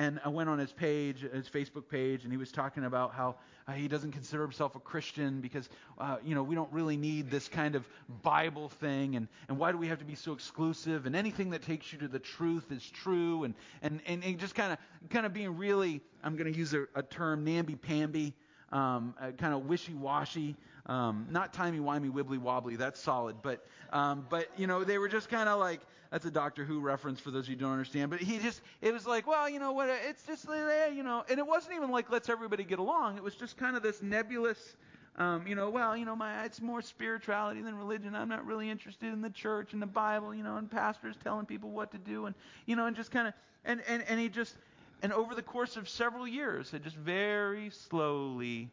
[0.00, 3.34] And I went on his page, his Facebook page, and he was talking about how
[3.68, 7.30] uh, he doesn't consider himself a Christian because, uh, you know, we don't really need
[7.30, 7.86] this kind of
[8.22, 11.04] Bible thing, and, and why do we have to be so exclusive?
[11.04, 14.54] And anything that takes you to the truth is true, and and and, and just
[14.54, 14.78] kind of
[15.10, 18.32] kind of being really, I'm going to use a, a term, namby-pamby,
[18.72, 22.76] um, uh, kind of wishy-washy, um, not timey-wimey, wibbly-wobbly.
[22.76, 26.30] That's solid, but um, but you know, they were just kind of like that's a
[26.30, 28.10] Doctor Who reference for those who don't understand.
[28.10, 29.88] But he just, it was like, well, you know what?
[29.88, 30.46] It's just,
[30.92, 33.16] you know, and it wasn't even like let's everybody get along.
[33.16, 34.76] It was just kind of this nebulous,
[35.16, 38.16] um, you know, well, you know, my it's more spirituality than religion.
[38.16, 41.46] I'm not really interested in the church and the Bible, you know, and pastors telling
[41.46, 42.34] people what to do, and
[42.66, 44.56] you know, and just kind of, and and and he just,
[45.02, 48.68] and over the course of several years, had just very slowly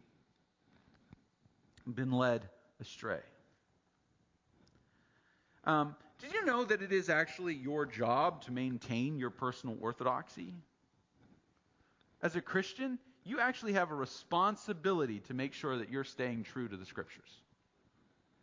[1.85, 2.49] been led
[2.81, 3.19] astray.
[5.65, 10.53] Um, did you know that it is actually your job to maintain your personal orthodoxy?
[12.21, 16.67] As a Christian, you actually have a responsibility to make sure that you're staying true
[16.67, 17.29] to the scriptures.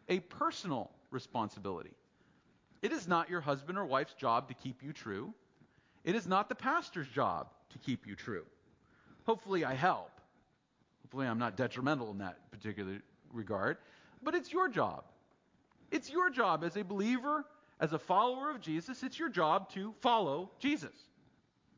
[0.08, 1.94] A personal responsibility.
[2.82, 5.32] It is not your husband or wife's job to keep you true.
[6.04, 8.44] It is not the pastor's job to keep you true.
[9.24, 10.10] Hopefully, I help.
[11.02, 13.00] Hopefully, I'm not detrimental in that particular
[13.32, 13.78] regard.
[14.22, 15.04] But it's your job.
[15.90, 17.44] It's your job as a believer
[17.84, 20.94] as a follower of Jesus, it's your job to follow Jesus.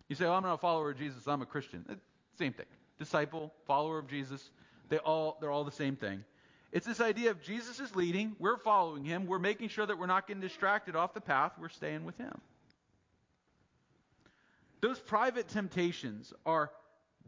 [0.08, 1.84] You say, oh, I'm not a follower of Jesus, I'm a Christian.
[1.90, 1.94] Eh,
[2.38, 2.66] same thing.
[2.96, 4.50] Disciple, follower of Jesus,
[4.88, 6.22] they all, they're all the same thing.
[6.70, 10.06] It's this idea of Jesus is leading, we're following him, we're making sure that we're
[10.06, 12.40] not getting distracted off the path, we're staying with him.
[14.80, 16.70] Those private temptations are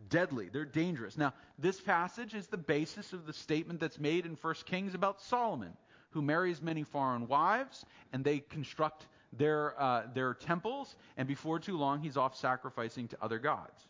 [0.09, 1.19] deadly, they're dangerous.
[1.19, 5.21] Now, this passage is the basis of the statement that's made in 1 Kings about
[5.21, 5.73] Solomon
[6.11, 11.77] who marries many foreign wives, and they construct their, uh, their temples, and before too
[11.77, 13.87] long, he's off sacrificing to other gods.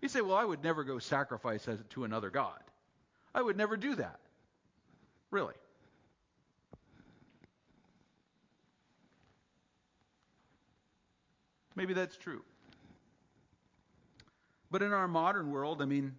[0.00, 2.60] You say, Well, I would never go sacrifice as, to another god.
[3.34, 4.20] I would never do that.
[5.30, 5.54] Really.
[11.74, 12.42] Maybe that's true.
[14.70, 16.14] But in our modern world, I mean,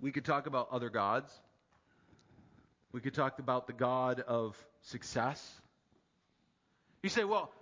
[0.00, 1.38] we could talk about other gods.
[2.92, 5.60] We could talk about the God of success.
[7.02, 7.52] You say, well,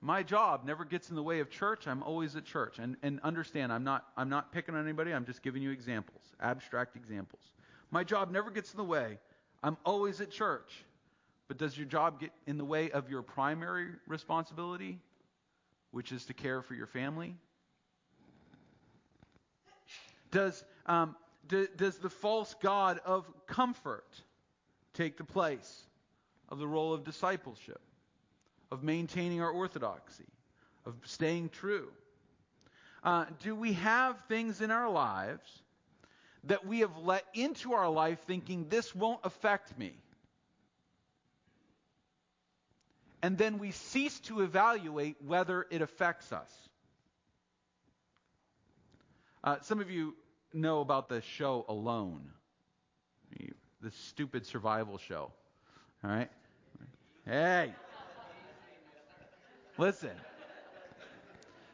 [0.00, 1.86] my job never gets in the way of church.
[1.86, 2.78] I'm always at church.
[2.78, 5.12] And, and understand, I'm not, I'm not picking on anybody.
[5.12, 7.42] I'm just giving you examples, abstract examples.
[7.90, 9.18] My job never gets in the way.
[9.62, 10.70] I'm always at church.
[11.48, 14.98] But does your job get in the way of your primary responsibility,
[15.92, 17.36] which is to care for your family?
[20.32, 24.04] Does, um, do, does the false God of comfort
[24.96, 25.82] take the place
[26.48, 27.80] of the role of discipleship,
[28.70, 30.26] of maintaining our orthodoxy,
[30.84, 31.88] of staying true?
[33.02, 35.62] Uh, do we have things in our lives
[36.44, 39.92] that we have let into our life thinking this won't affect me?
[43.22, 46.50] And then we cease to evaluate whether it affects us.
[49.42, 50.14] Uh, some of you
[50.52, 52.30] know about the show Alone,
[53.86, 55.30] the stupid survival show.
[56.02, 56.28] All right?
[57.24, 57.72] Hey.
[59.78, 60.10] Listen.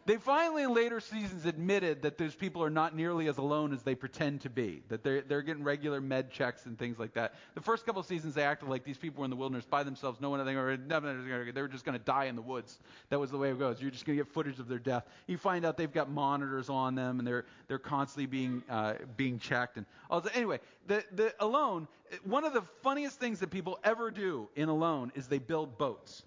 [0.05, 3.85] They finally, in later seasons, admitted that those people are not nearly as alone as
[3.85, 4.83] they pretend to be.
[4.88, 7.35] That they're they're getting regular med checks and things like that.
[7.55, 9.85] The first couple of seasons, they acted like these people were in the wilderness by
[9.85, 10.21] themselves.
[10.21, 12.81] No one, they were, they were just going to die in the woods.
[13.11, 13.81] That was the way it goes.
[13.81, 15.07] You're just going to get footage of their death.
[15.29, 19.38] You find out they've got monitors on them, and they're they're constantly being uh, being
[19.38, 19.77] checked.
[19.77, 21.87] And also, anyway, the the alone.
[22.25, 26.25] One of the funniest things that people ever do in alone is they build boats.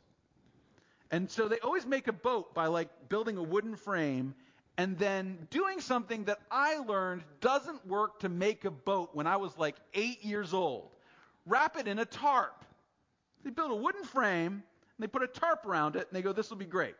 [1.11, 4.33] And so they always make a boat by like building a wooden frame
[4.77, 9.37] and then doing something that I learned doesn't work to make a boat when I
[9.37, 10.89] was like eight years old.
[11.45, 12.65] Wrap it in a tarp.
[13.43, 14.63] They build a wooden frame and
[14.99, 16.95] they put a tarp around it and they go, this will be great.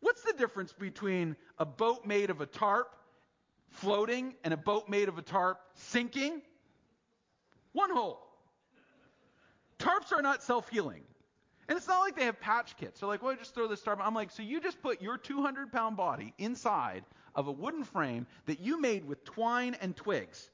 [0.00, 2.94] What's the difference between a boat made of a tarp
[3.70, 6.42] floating and a boat made of a tarp sinking?
[7.72, 8.26] One hole.
[9.78, 11.02] Tarps are not self healing.
[11.68, 13.00] And it's not like they have patch kits.
[13.00, 13.98] They're like, well, just throw this tarp.
[14.02, 18.26] I'm like, so you just put your 200 pound body inside of a wooden frame
[18.46, 20.50] that you made with twine and twigs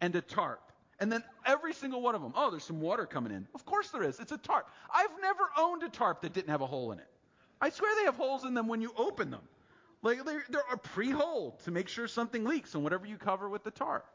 [0.00, 0.72] and a tarp.
[1.00, 3.46] And then every single one of them, oh, there's some water coming in.
[3.54, 4.20] Of course there is.
[4.20, 4.68] It's a tarp.
[4.92, 7.08] I've never owned a tarp that didn't have a hole in it.
[7.60, 9.42] I swear they have holes in them when you open them.
[10.02, 13.70] Like they're, they're pre-holed to make sure something leaks on whatever you cover with the
[13.70, 14.06] tarp.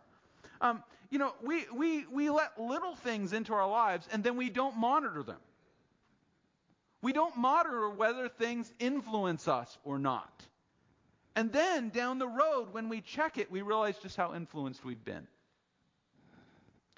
[0.60, 4.50] Um, you know, we, we, we let little things into our lives and then we
[4.50, 5.38] don't monitor them.
[7.02, 10.44] We don't monitor whether things influence us or not.
[11.36, 15.06] And then down the road, when we check it, we realize just how influenced we've
[15.06, 15.28] been.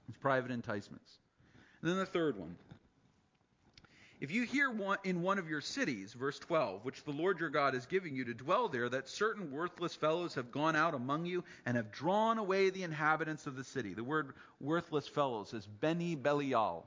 [0.08, 1.12] It's private enticements.
[1.82, 2.56] And then the third one.
[4.22, 7.50] If you hear one, in one of your cities, verse 12, which the Lord your
[7.50, 11.26] God is giving you to dwell there, that certain worthless fellows have gone out among
[11.26, 13.94] you and have drawn away the inhabitants of the city.
[13.94, 16.86] The word worthless fellows is Beni Belial.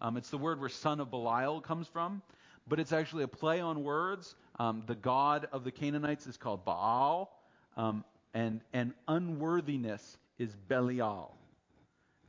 [0.00, 2.22] Um, it's the word where son of Belial comes from
[2.70, 4.34] but it's actually a play on words.
[4.58, 7.36] Um, the god of the Canaanites is called Baal,
[7.76, 11.34] um, and, and unworthiness is Belial.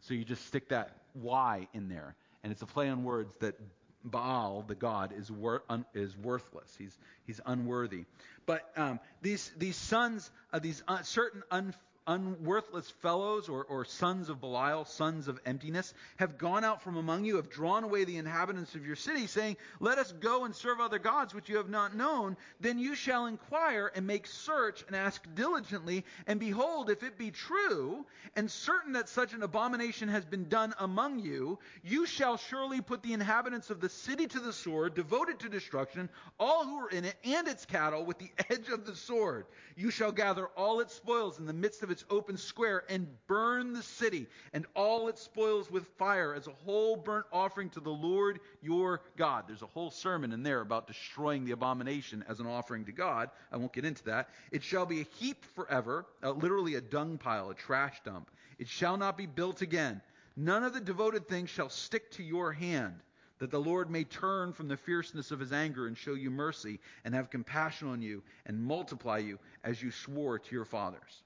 [0.01, 3.55] So you just stick that Y in there, and it's a play on words that
[4.03, 6.73] Baal, the god, is, wor- un- is worthless.
[6.75, 8.05] He's, he's unworthy.
[8.47, 11.75] But um, these, these sons, of these uh, certain un-
[12.07, 17.25] unworthless fellows or, or sons of Belial, sons of emptiness, have gone out from among
[17.25, 20.79] you, have drawn away the inhabitants of your city, saying, Let us go and serve
[20.79, 22.37] other gods which you have not known.
[22.59, 27.31] Then you shall inquire and make search and ask diligently, and behold, if it be
[27.31, 32.81] true, and certain that such an abomination has been done among you, you shall surely
[32.81, 36.09] put the inhabitants of the city to the sword, devoted to destruction,
[36.39, 39.45] all who are in it, and its cattle, with the edge of the sword.
[39.75, 43.73] You shall gather all its spoils in the midst of its open square and burn
[43.73, 47.89] the city and all its spoils with fire as a whole burnt offering to the
[47.89, 49.45] Lord your God.
[49.47, 53.29] There's a whole sermon in there about destroying the abomination as an offering to God.
[53.51, 54.29] I won't get into that.
[54.51, 58.31] It shall be a heap forever, uh, literally a dung pile, a trash dump.
[58.57, 60.01] It shall not be built again.
[60.35, 62.95] None of the devoted things shall stick to your hand
[63.41, 66.79] that the Lord may turn from the fierceness of his anger and show you mercy
[67.03, 71.23] and have compassion on you and multiply you as you swore to your fathers.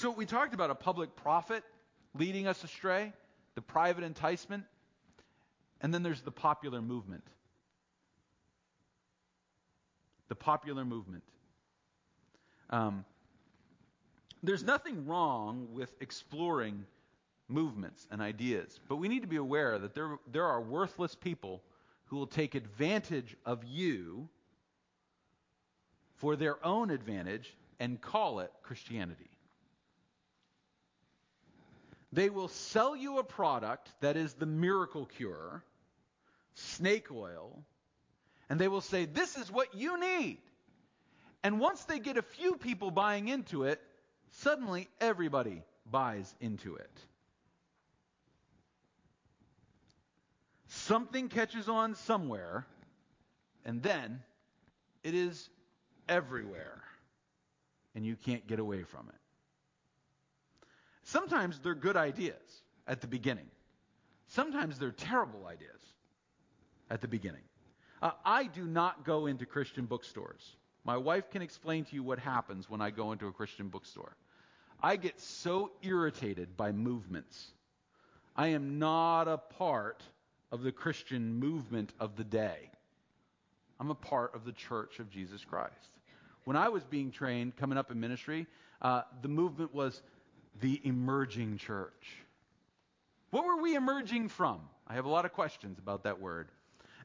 [0.00, 1.62] So we talked about a public prophet
[2.14, 3.12] leading us astray,
[3.54, 4.64] the private enticement,
[5.82, 7.24] and then there's the popular movement.
[10.28, 11.22] The popular movement.
[12.70, 13.04] Um,
[14.42, 16.86] there's nothing wrong with exploring
[17.46, 21.60] movements and ideas, but we need to be aware that there, there are worthless people
[22.06, 24.30] who will take advantage of you
[26.14, 29.28] for their own advantage and call it Christianity.
[32.12, 35.62] They will sell you a product that is the miracle cure,
[36.54, 37.62] snake oil,
[38.48, 40.38] and they will say, This is what you need.
[41.42, 43.80] And once they get a few people buying into it,
[44.32, 46.90] suddenly everybody buys into it.
[50.66, 52.66] Something catches on somewhere,
[53.64, 54.20] and then
[55.02, 55.48] it is
[56.08, 56.82] everywhere,
[57.94, 59.19] and you can't get away from it.
[61.10, 63.46] Sometimes they're good ideas at the beginning.
[64.28, 65.80] Sometimes they're terrible ideas
[66.88, 67.42] at the beginning.
[68.00, 70.54] Uh, I do not go into Christian bookstores.
[70.84, 74.14] My wife can explain to you what happens when I go into a Christian bookstore.
[74.80, 77.48] I get so irritated by movements.
[78.36, 80.04] I am not a part
[80.52, 82.70] of the Christian movement of the day.
[83.80, 85.90] I'm a part of the church of Jesus Christ.
[86.44, 88.46] When I was being trained, coming up in ministry,
[88.80, 90.02] uh, the movement was
[90.60, 92.16] the emerging church.
[93.30, 94.60] What were we emerging from?
[94.86, 96.48] I have a lot of questions about that word.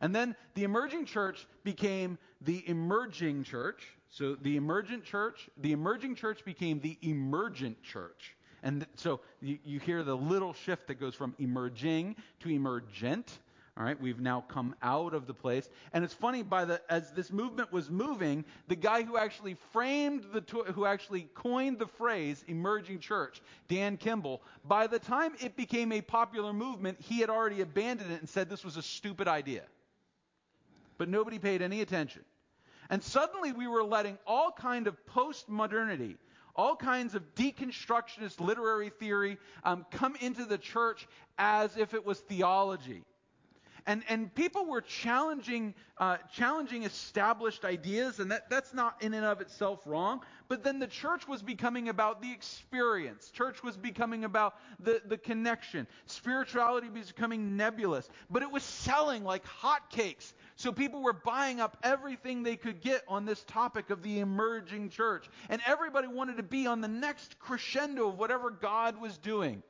[0.01, 3.87] And then the emerging church became the emerging church.
[4.09, 8.35] So the emergent church, the emerging church became the emergent church.
[8.63, 13.39] And so you, you hear the little shift that goes from emerging to emergent.
[13.77, 15.69] All right, we've now come out of the place.
[15.91, 20.23] And it's funny by the as this movement was moving, the guy who actually framed
[20.31, 25.91] the who actually coined the phrase emerging church, Dan Kimball, by the time it became
[25.91, 29.63] a popular movement, he had already abandoned it and said this was a stupid idea.
[30.97, 32.23] But nobody paid any attention.
[32.89, 36.15] And suddenly we were letting all kind of post-modernity,
[36.55, 42.21] all kinds of deconstructionist literary theory um, come into the church as if it was
[42.21, 43.03] theology
[43.87, 49.23] and, and people were challenging, uh, challenging established ideas, and that, that's not in and
[49.23, 50.21] of itself wrong.
[50.47, 53.29] But then the church was becoming about the experience.
[53.29, 55.85] Church was becoming about the, the connection.
[56.07, 58.09] Spirituality was becoming nebulous.
[58.29, 60.33] But it was selling like hotcakes.
[60.55, 64.89] So people were buying up everything they could get on this topic of the emerging
[64.89, 65.29] church.
[65.49, 69.61] And everybody wanted to be on the next crescendo of whatever God was doing.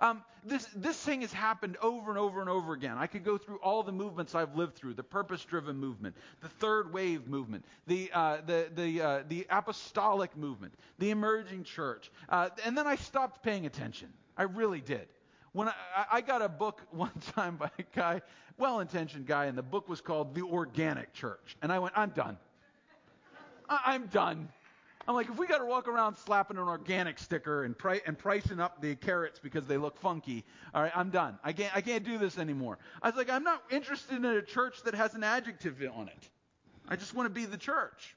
[0.00, 2.96] Um, this, this thing has happened over and over and over again.
[2.96, 6.48] I could go through all the movements I've lived through the purpose driven movement, the
[6.48, 12.10] third wave movement, the, uh, the, the, uh, the apostolic movement, the emerging church.
[12.30, 14.08] Uh, and then I stopped paying attention.
[14.38, 15.06] I really did.
[15.52, 15.74] When I,
[16.12, 18.22] I got a book one time by a guy,
[18.56, 21.56] well intentioned guy, and the book was called The Organic Church.
[21.60, 22.38] And I went, I'm done.
[23.68, 24.48] I'm done.
[25.08, 28.18] I'm like, if we got to walk around slapping an organic sticker and, pri- and
[28.18, 30.44] pricing up the carrots because they look funky,
[30.74, 31.38] all right, I'm done.
[31.42, 32.78] I can't, I can't do this anymore.
[33.02, 36.28] I was like, I'm not interested in a church that has an adjective on it.
[36.88, 38.14] I just want to be the church.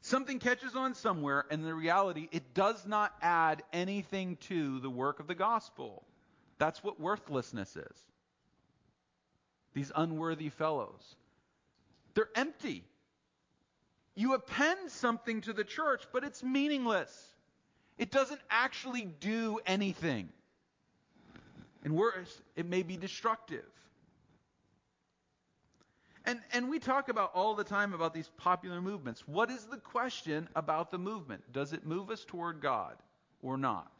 [0.00, 5.20] Something catches on somewhere, and the reality, it does not add anything to the work
[5.20, 6.02] of the gospel.
[6.56, 7.96] That's what worthlessness is.
[9.74, 11.14] These unworthy fellows.
[12.14, 12.84] They're empty.
[14.14, 17.10] You append something to the church, but it's meaningless.
[17.98, 20.28] It doesn't actually do anything.
[21.84, 23.64] And worse, it may be destructive.
[26.24, 29.26] And, and we talk about all the time about these popular movements.
[29.26, 31.52] What is the question about the movement?
[31.52, 32.96] Does it move us toward God
[33.40, 33.90] or not?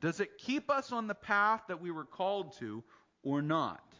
[0.00, 2.84] Does it keep us on the path that we were called to
[3.22, 3.93] or not?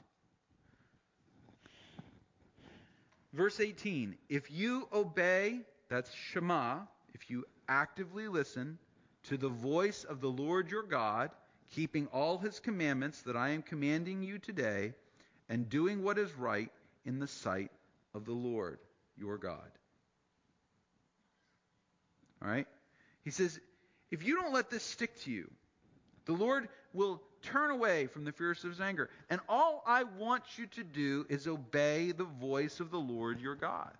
[3.35, 6.81] Verse 18 If you obey, that's Shema,
[7.15, 8.79] if you actively listen
[9.25, 11.31] to the voice of the Lord your God,
[11.71, 14.95] keeping all his commandments that I am commanding you today,
[15.49, 16.71] and doing what is right
[17.05, 17.73] in the sight
[18.15, 18.79] of the Lord
[19.19, 19.71] your God.
[22.41, 22.67] All right?
[23.25, 23.59] He says,
[24.11, 25.51] if you don't let this stick to you,
[26.27, 29.11] the Lord will turn away from the fierce of his anger.
[29.31, 33.55] And all I want you to do is obey the voice of the Lord your
[33.55, 33.93] God.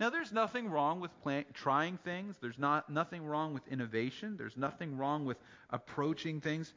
[0.00, 1.10] Now, there's nothing wrong with
[1.52, 2.36] trying things.
[2.40, 4.36] There's not nothing wrong with innovation.
[4.36, 5.36] There's nothing wrong with
[5.70, 6.72] approaching things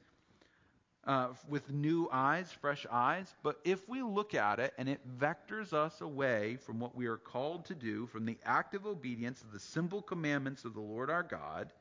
[1.07, 3.33] uh, with new eyes, fresh eyes.
[3.43, 7.17] But if we look at it and it vectors us away from what we are
[7.17, 11.23] called to do, from the active obedience of the simple commandments of the Lord our
[11.23, 11.71] God,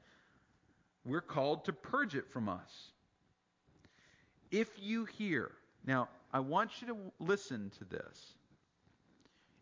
[1.05, 2.91] we're called to purge it from us.
[4.51, 5.51] If you hear,
[5.87, 8.35] now I want you to listen to this.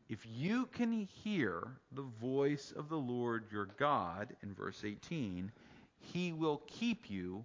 [0.09, 5.51] If you can hear the voice of the Lord your God, in verse 18,
[5.99, 7.45] he will keep you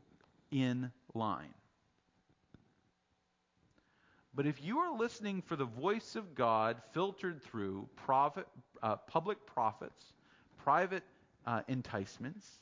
[0.51, 1.53] in line.
[4.33, 8.47] But if you are listening for the voice of God filtered through prophet,
[8.83, 10.13] uh, public prophets,
[10.57, 11.03] private
[11.45, 12.59] uh, enticements,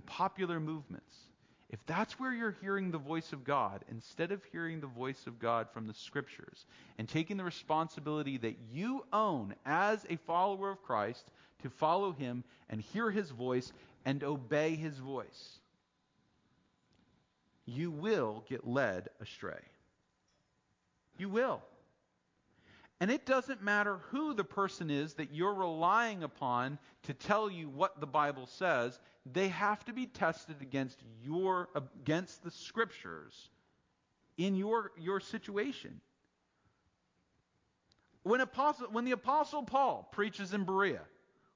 [0.00, 1.14] popular movements,
[1.70, 5.38] if that's where you're hearing the voice of God, instead of hearing the voice of
[5.38, 6.66] God from the scriptures
[6.98, 11.30] and taking the responsibility that you own as a follower of Christ
[11.62, 13.72] to follow him and hear his voice
[14.04, 15.60] and obey his voice,
[17.66, 19.60] you will get led astray.
[21.18, 21.62] You will.
[23.00, 27.70] And it doesn't matter who the person is that you're relying upon to tell you
[27.70, 29.00] what the Bible says,
[29.32, 33.48] they have to be tested against your against the scriptures
[34.36, 36.00] in your your situation.
[38.22, 41.00] When apostle when the apostle Paul preaches in Berea,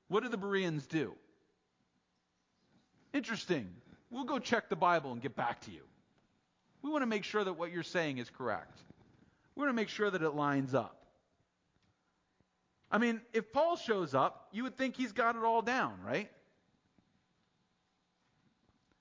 [0.09, 1.13] what do the Bereans do?
[3.13, 3.69] Interesting.
[4.11, 5.83] We'll go check the Bible and get back to you.
[6.83, 8.79] We want to make sure that what you're saying is correct.
[9.55, 11.04] We want to make sure that it lines up.
[12.95, 16.31] I mean, if Paul shows up, you would think he's got it all down, right?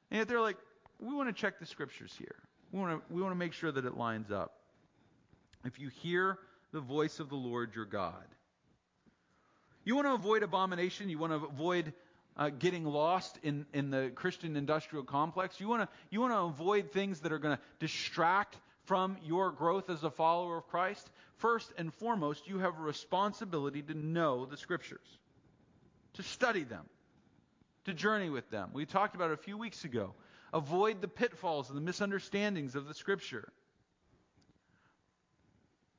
[0.10, 0.58] And yet they're like,
[1.00, 2.36] we want to check the scriptures here.
[2.72, 4.56] We want to, we want to make sure that it lines up.
[5.64, 6.40] If you hear
[6.72, 8.26] the voice of the Lord your God,
[9.86, 11.94] you want to avoid abomination, you want to avoid
[12.36, 16.40] uh, getting lost in, in the Christian industrial complex, you want to, you want to
[16.40, 21.10] avoid things that are going to distract from your growth as a follower of Christ,
[21.38, 25.20] first and foremost, you have a responsibility to know the Scriptures,
[26.14, 26.86] to study them,
[27.86, 28.70] to journey with them.
[28.74, 30.14] We talked about it a few weeks ago.
[30.54, 33.52] Avoid the pitfalls and the misunderstandings of the Scripture.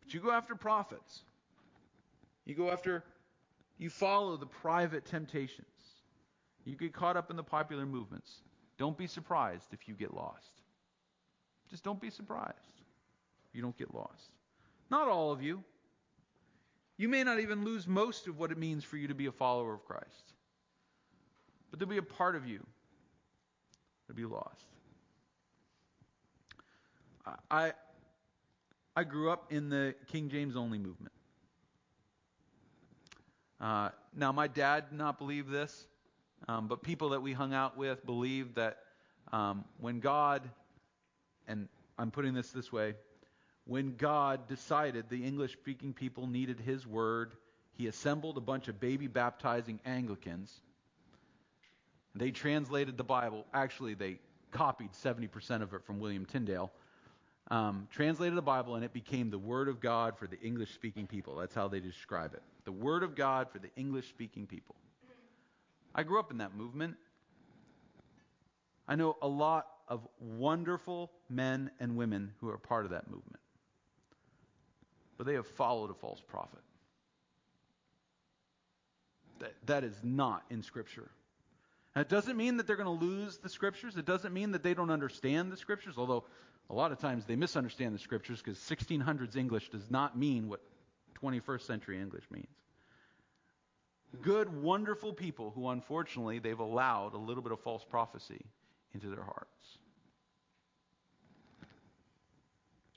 [0.01, 1.23] But you go after prophets.
[2.45, 3.03] You go after,
[3.79, 5.67] you follow the private temptations.
[6.65, 8.43] You get caught up in the popular movements.
[8.79, 10.64] Don't be surprised if you get lost.
[11.71, 12.75] Just don't be surprised
[13.53, 14.31] you don't get lost.
[14.91, 15.63] Not all of you.
[16.97, 19.33] You may not even lose most of what it means for you to be a
[19.33, 20.33] follower of Christ.
[21.71, 22.65] But there'll be a part of you
[24.07, 24.67] that'll be lost.
[27.51, 27.73] I
[28.97, 31.15] I grew up in the King James only movement.
[33.61, 35.87] Uh, now, my dad did not believe this,
[36.47, 38.79] um, but people that we hung out with believed that
[39.33, 40.49] um, when God,
[41.47, 41.69] and
[41.99, 42.95] I'm putting this this way,
[43.67, 47.33] when God decided the English speaking people needed His word,
[47.73, 50.61] He assembled a bunch of baby baptizing Anglicans.
[52.15, 53.45] They translated the Bible.
[53.53, 54.19] Actually, they
[54.51, 56.71] copied 70% of it from William Tyndale.
[57.51, 61.07] Um, translated the Bible, and it became the Word of God for the English speaking
[61.07, 61.37] people.
[61.37, 62.43] That's how they describe it.
[62.65, 64.77] The Word of God for the English speaking people.
[65.95, 66.97] I grew up in that movement.
[68.89, 73.41] I know a lot of wonderful men and women who are part of that movement
[75.17, 76.61] but they have followed a false prophet.
[79.41, 81.11] That, that is not in Scripture.
[81.97, 83.97] it doesn't mean that they're going to lose the Scriptures.
[83.97, 86.25] It doesn't mean that they don't understand the Scriptures, although
[86.71, 90.61] a lot of times they misunderstand the Scriptures because 1600s English does not mean what
[91.23, 92.47] 21st century English means.
[94.23, 98.45] Good, wonderful people who, unfortunately, they've allowed a little bit of false prophecy
[98.95, 99.79] into their hearts.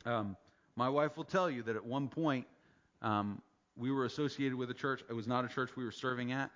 [0.06, 0.38] Um,
[0.76, 2.46] my wife will tell you that at one point
[3.02, 3.42] um,
[3.76, 5.04] we were associated with a church.
[5.10, 6.52] It was not a church we were serving at,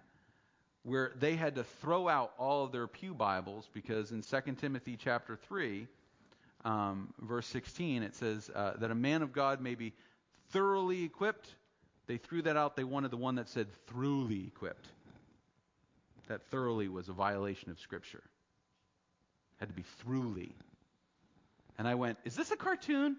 [0.84, 4.98] where they had to throw out all of their pew Bibles because in 2 Timothy
[4.98, 5.88] chapter 3,
[6.64, 9.94] um, verse 16, it says uh, that a man of God may be
[10.52, 11.50] thoroughly equipped.
[12.08, 12.76] They threw that out.
[12.76, 14.88] They wanted the one that said thoroughly equipped.
[16.28, 18.24] That thoroughly was a violation of Scripture.
[19.62, 20.55] Had to be thoroughly.
[21.78, 23.16] And I went, Is this a cartoon?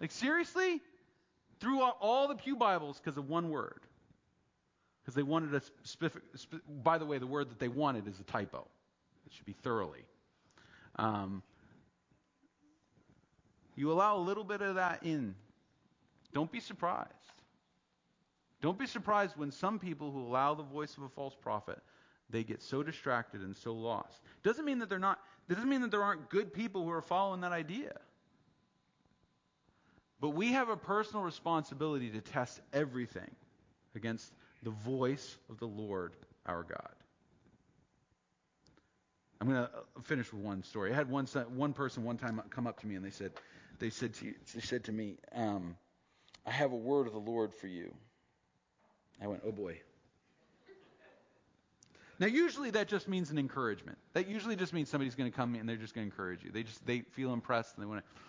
[0.00, 0.80] Like, seriously?
[1.60, 3.80] Threw out all the Pew Bibles because of one word.
[5.00, 6.22] Because they wanted a specific,
[6.82, 8.66] by the way, the word that they wanted is a typo.
[9.26, 10.04] It should be thoroughly.
[10.96, 11.42] Um,
[13.76, 15.34] you allow a little bit of that in.
[16.34, 17.10] Don't be surprised.
[18.60, 21.78] Don't be surprised when some people who allow the voice of a false prophet,
[22.34, 24.20] they get so distracted and so lost.
[24.42, 25.20] Doesn't mean that they're not.
[25.48, 27.92] Doesn't mean that there aren't good people who are following that idea.
[30.20, 33.30] But we have a personal responsibility to test everything
[33.94, 34.32] against
[34.64, 36.14] the voice of the Lord
[36.44, 36.94] our God.
[39.40, 40.92] I'm going to uh, finish with one story.
[40.92, 43.30] I had one one person one time come up to me and they said,
[43.78, 45.76] they said to, they said to me, um,
[46.44, 47.94] "I have a word of the Lord for you."
[49.22, 49.80] I went, "Oh boy."
[52.18, 53.98] Now, usually that just means an encouragement.
[54.12, 56.50] That usually just means somebody's going to come and they're just going to encourage you.
[56.52, 58.20] They just they feel impressed and they want to.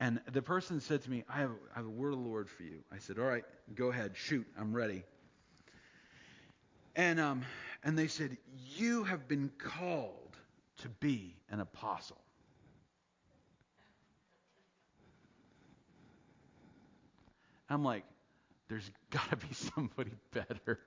[0.00, 2.50] And the person said to me, I have, I have a word of the Lord
[2.50, 2.80] for you.
[2.92, 3.44] I said, All right,
[3.74, 5.04] go ahead, shoot, I'm ready.
[6.96, 7.42] And, um,
[7.82, 8.36] and they said,
[8.76, 10.36] You have been called
[10.82, 12.18] to be an apostle.
[17.70, 18.04] I'm like,
[18.68, 20.78] there's got to be somebody better.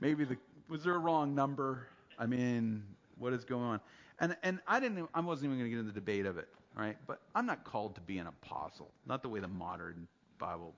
[0.00, 0.36] Maybe the
[0.68, 1.86] was there a wrong number?
[2.18, 2.82] I mean,
[3.18, 3.80] what is going on?
[4.20, 6.48] And and I didn't I wasn't even going to get into the debate of it,
[6.76, 6.96] right?
[7.06, 8.90] But I'm not called to be an apostle.
[9.06, 10.06] Not the way the modern
[10.38, 10.74] Bible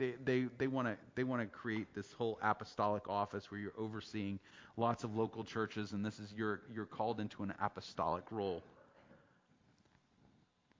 [0.00, 3.74] they they they want to they want to create this whole apostolic office where you're
[3.78, 4.40] overseeing
[4.76, 8.62] lots of local churches and this is you're you're called into an apostolic role.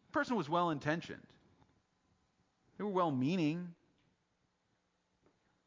[0.09, 1.22] The person was well intentioned.
[2.78, 3.74] They were well meaning.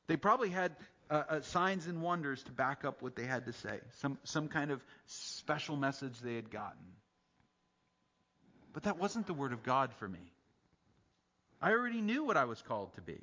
[0.08, 0.76] They probably had
[1.10, 4.48] uh, uh, signs and wonders to back up what they had to say, some, some
[4.48, 6.86] kind of special message they had gotten.
[8.74, 10.32] But that wasn't the Word of God for me.
[11.62, 13.20] I already knew what I was called to be.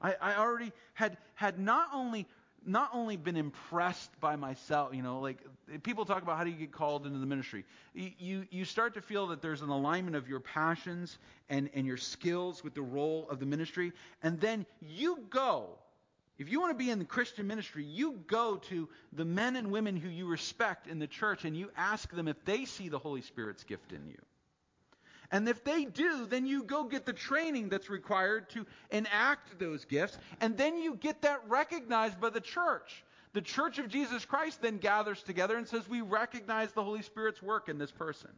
[0.00, 2.26] I, I already had, had not only
[2.66, 5.38] not only been impressed by myself, you know, like
[5.82, 7.64] people talk about how do you get called into the ministry.
[7.94, 11.16] You, you start to feel that there's an alignment of your passions
[11.48, 13.92] and, and your skills with the role of the ministry.
[14.22, 15.78] And then you go.
[16.38, 19.72] If you want to be in the Christian ministry, you go to the men and
[19.72, 22.98] women who you respect in the church and you ask them if they see the
[22.98, 24.18] Holy Spirit's gift in you.
[25.30, 29.84] And if they do, then you go get the training that's required to enact those
[29.84, 33.04] gifts, and then you get that recognized by the church.
[33.34, 37.42] The church of Jesus Christ then gathers together and says, We recognize the Holy Spirit's
[37.42, 38.30] work in this person.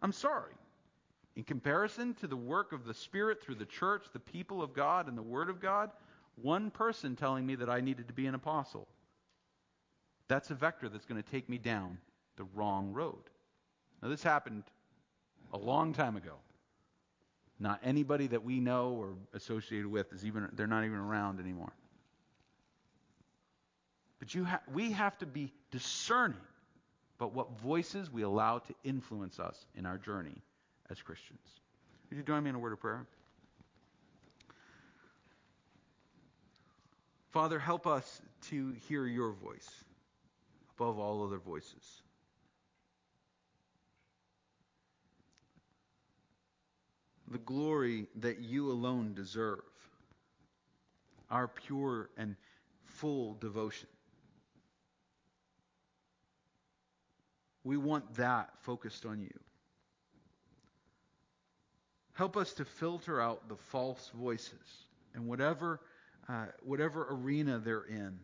[0.00, 0.52] I'm sorry.
[1.36, 5.08] In comparison to the work of the Spirit through the church, the people of God,
[5.08, 5.90] and the Word of God,
[6.36, 8.86] one person telling me that I needed to be an apostle.
[10.28, 11.98] That's a vector that's going to take me down
[12.36, 13.30] the wrong road.
[14.02, 14.64] Now, this happened
[15.52, 16.34] a long time ago.
[17.58, 21.72] Not anybody that we know or associated with is even they're not even around anymore.
[24.18, 26.40] But ha- we have to be discerning
[27.18, 30.42] about what voices we allow to influence us in our journey
[30.90, 31.40] as Christians.
[32.10, 33.06] Would you join me in a word of prayer?
[37.30, 38.20] Father, help us
[38.50, 39.68] to hear your voice
[40.76, 42.02] above all other voices.
[47.34, 49.58] the glory that you alone deserve,
[51.32, 52.36] our pure and
[52.84, 53.88] full devotion.
[57.64, 59.43] We want that focused on you.
[62.14, 65.80] Help us to filter out the false voices and whatever,
[66.28, 68.18] uh, whatever arena they're in.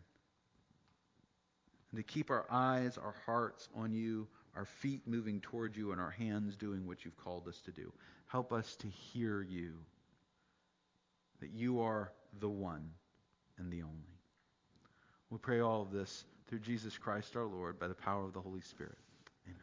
[1.91, 5.99] And to keep our eyes, our hearts on you, our feet moving toward you, and
[5.99, 7.91] our hands doing what you've called us to do.
[8.27, 9.73] Help us to hear you,
[11.41, 12.89] that you are the one
[13.57, 14.17] and the only.
[15.29, 18.41] We pray all of this through Jesus Christ our Lord by the power of the
[18.41, 18.97] Holy Spirit.
[19.47, 19.59] Amen.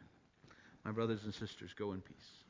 [0.85, 2.43] My brothers and sisters, go in peace.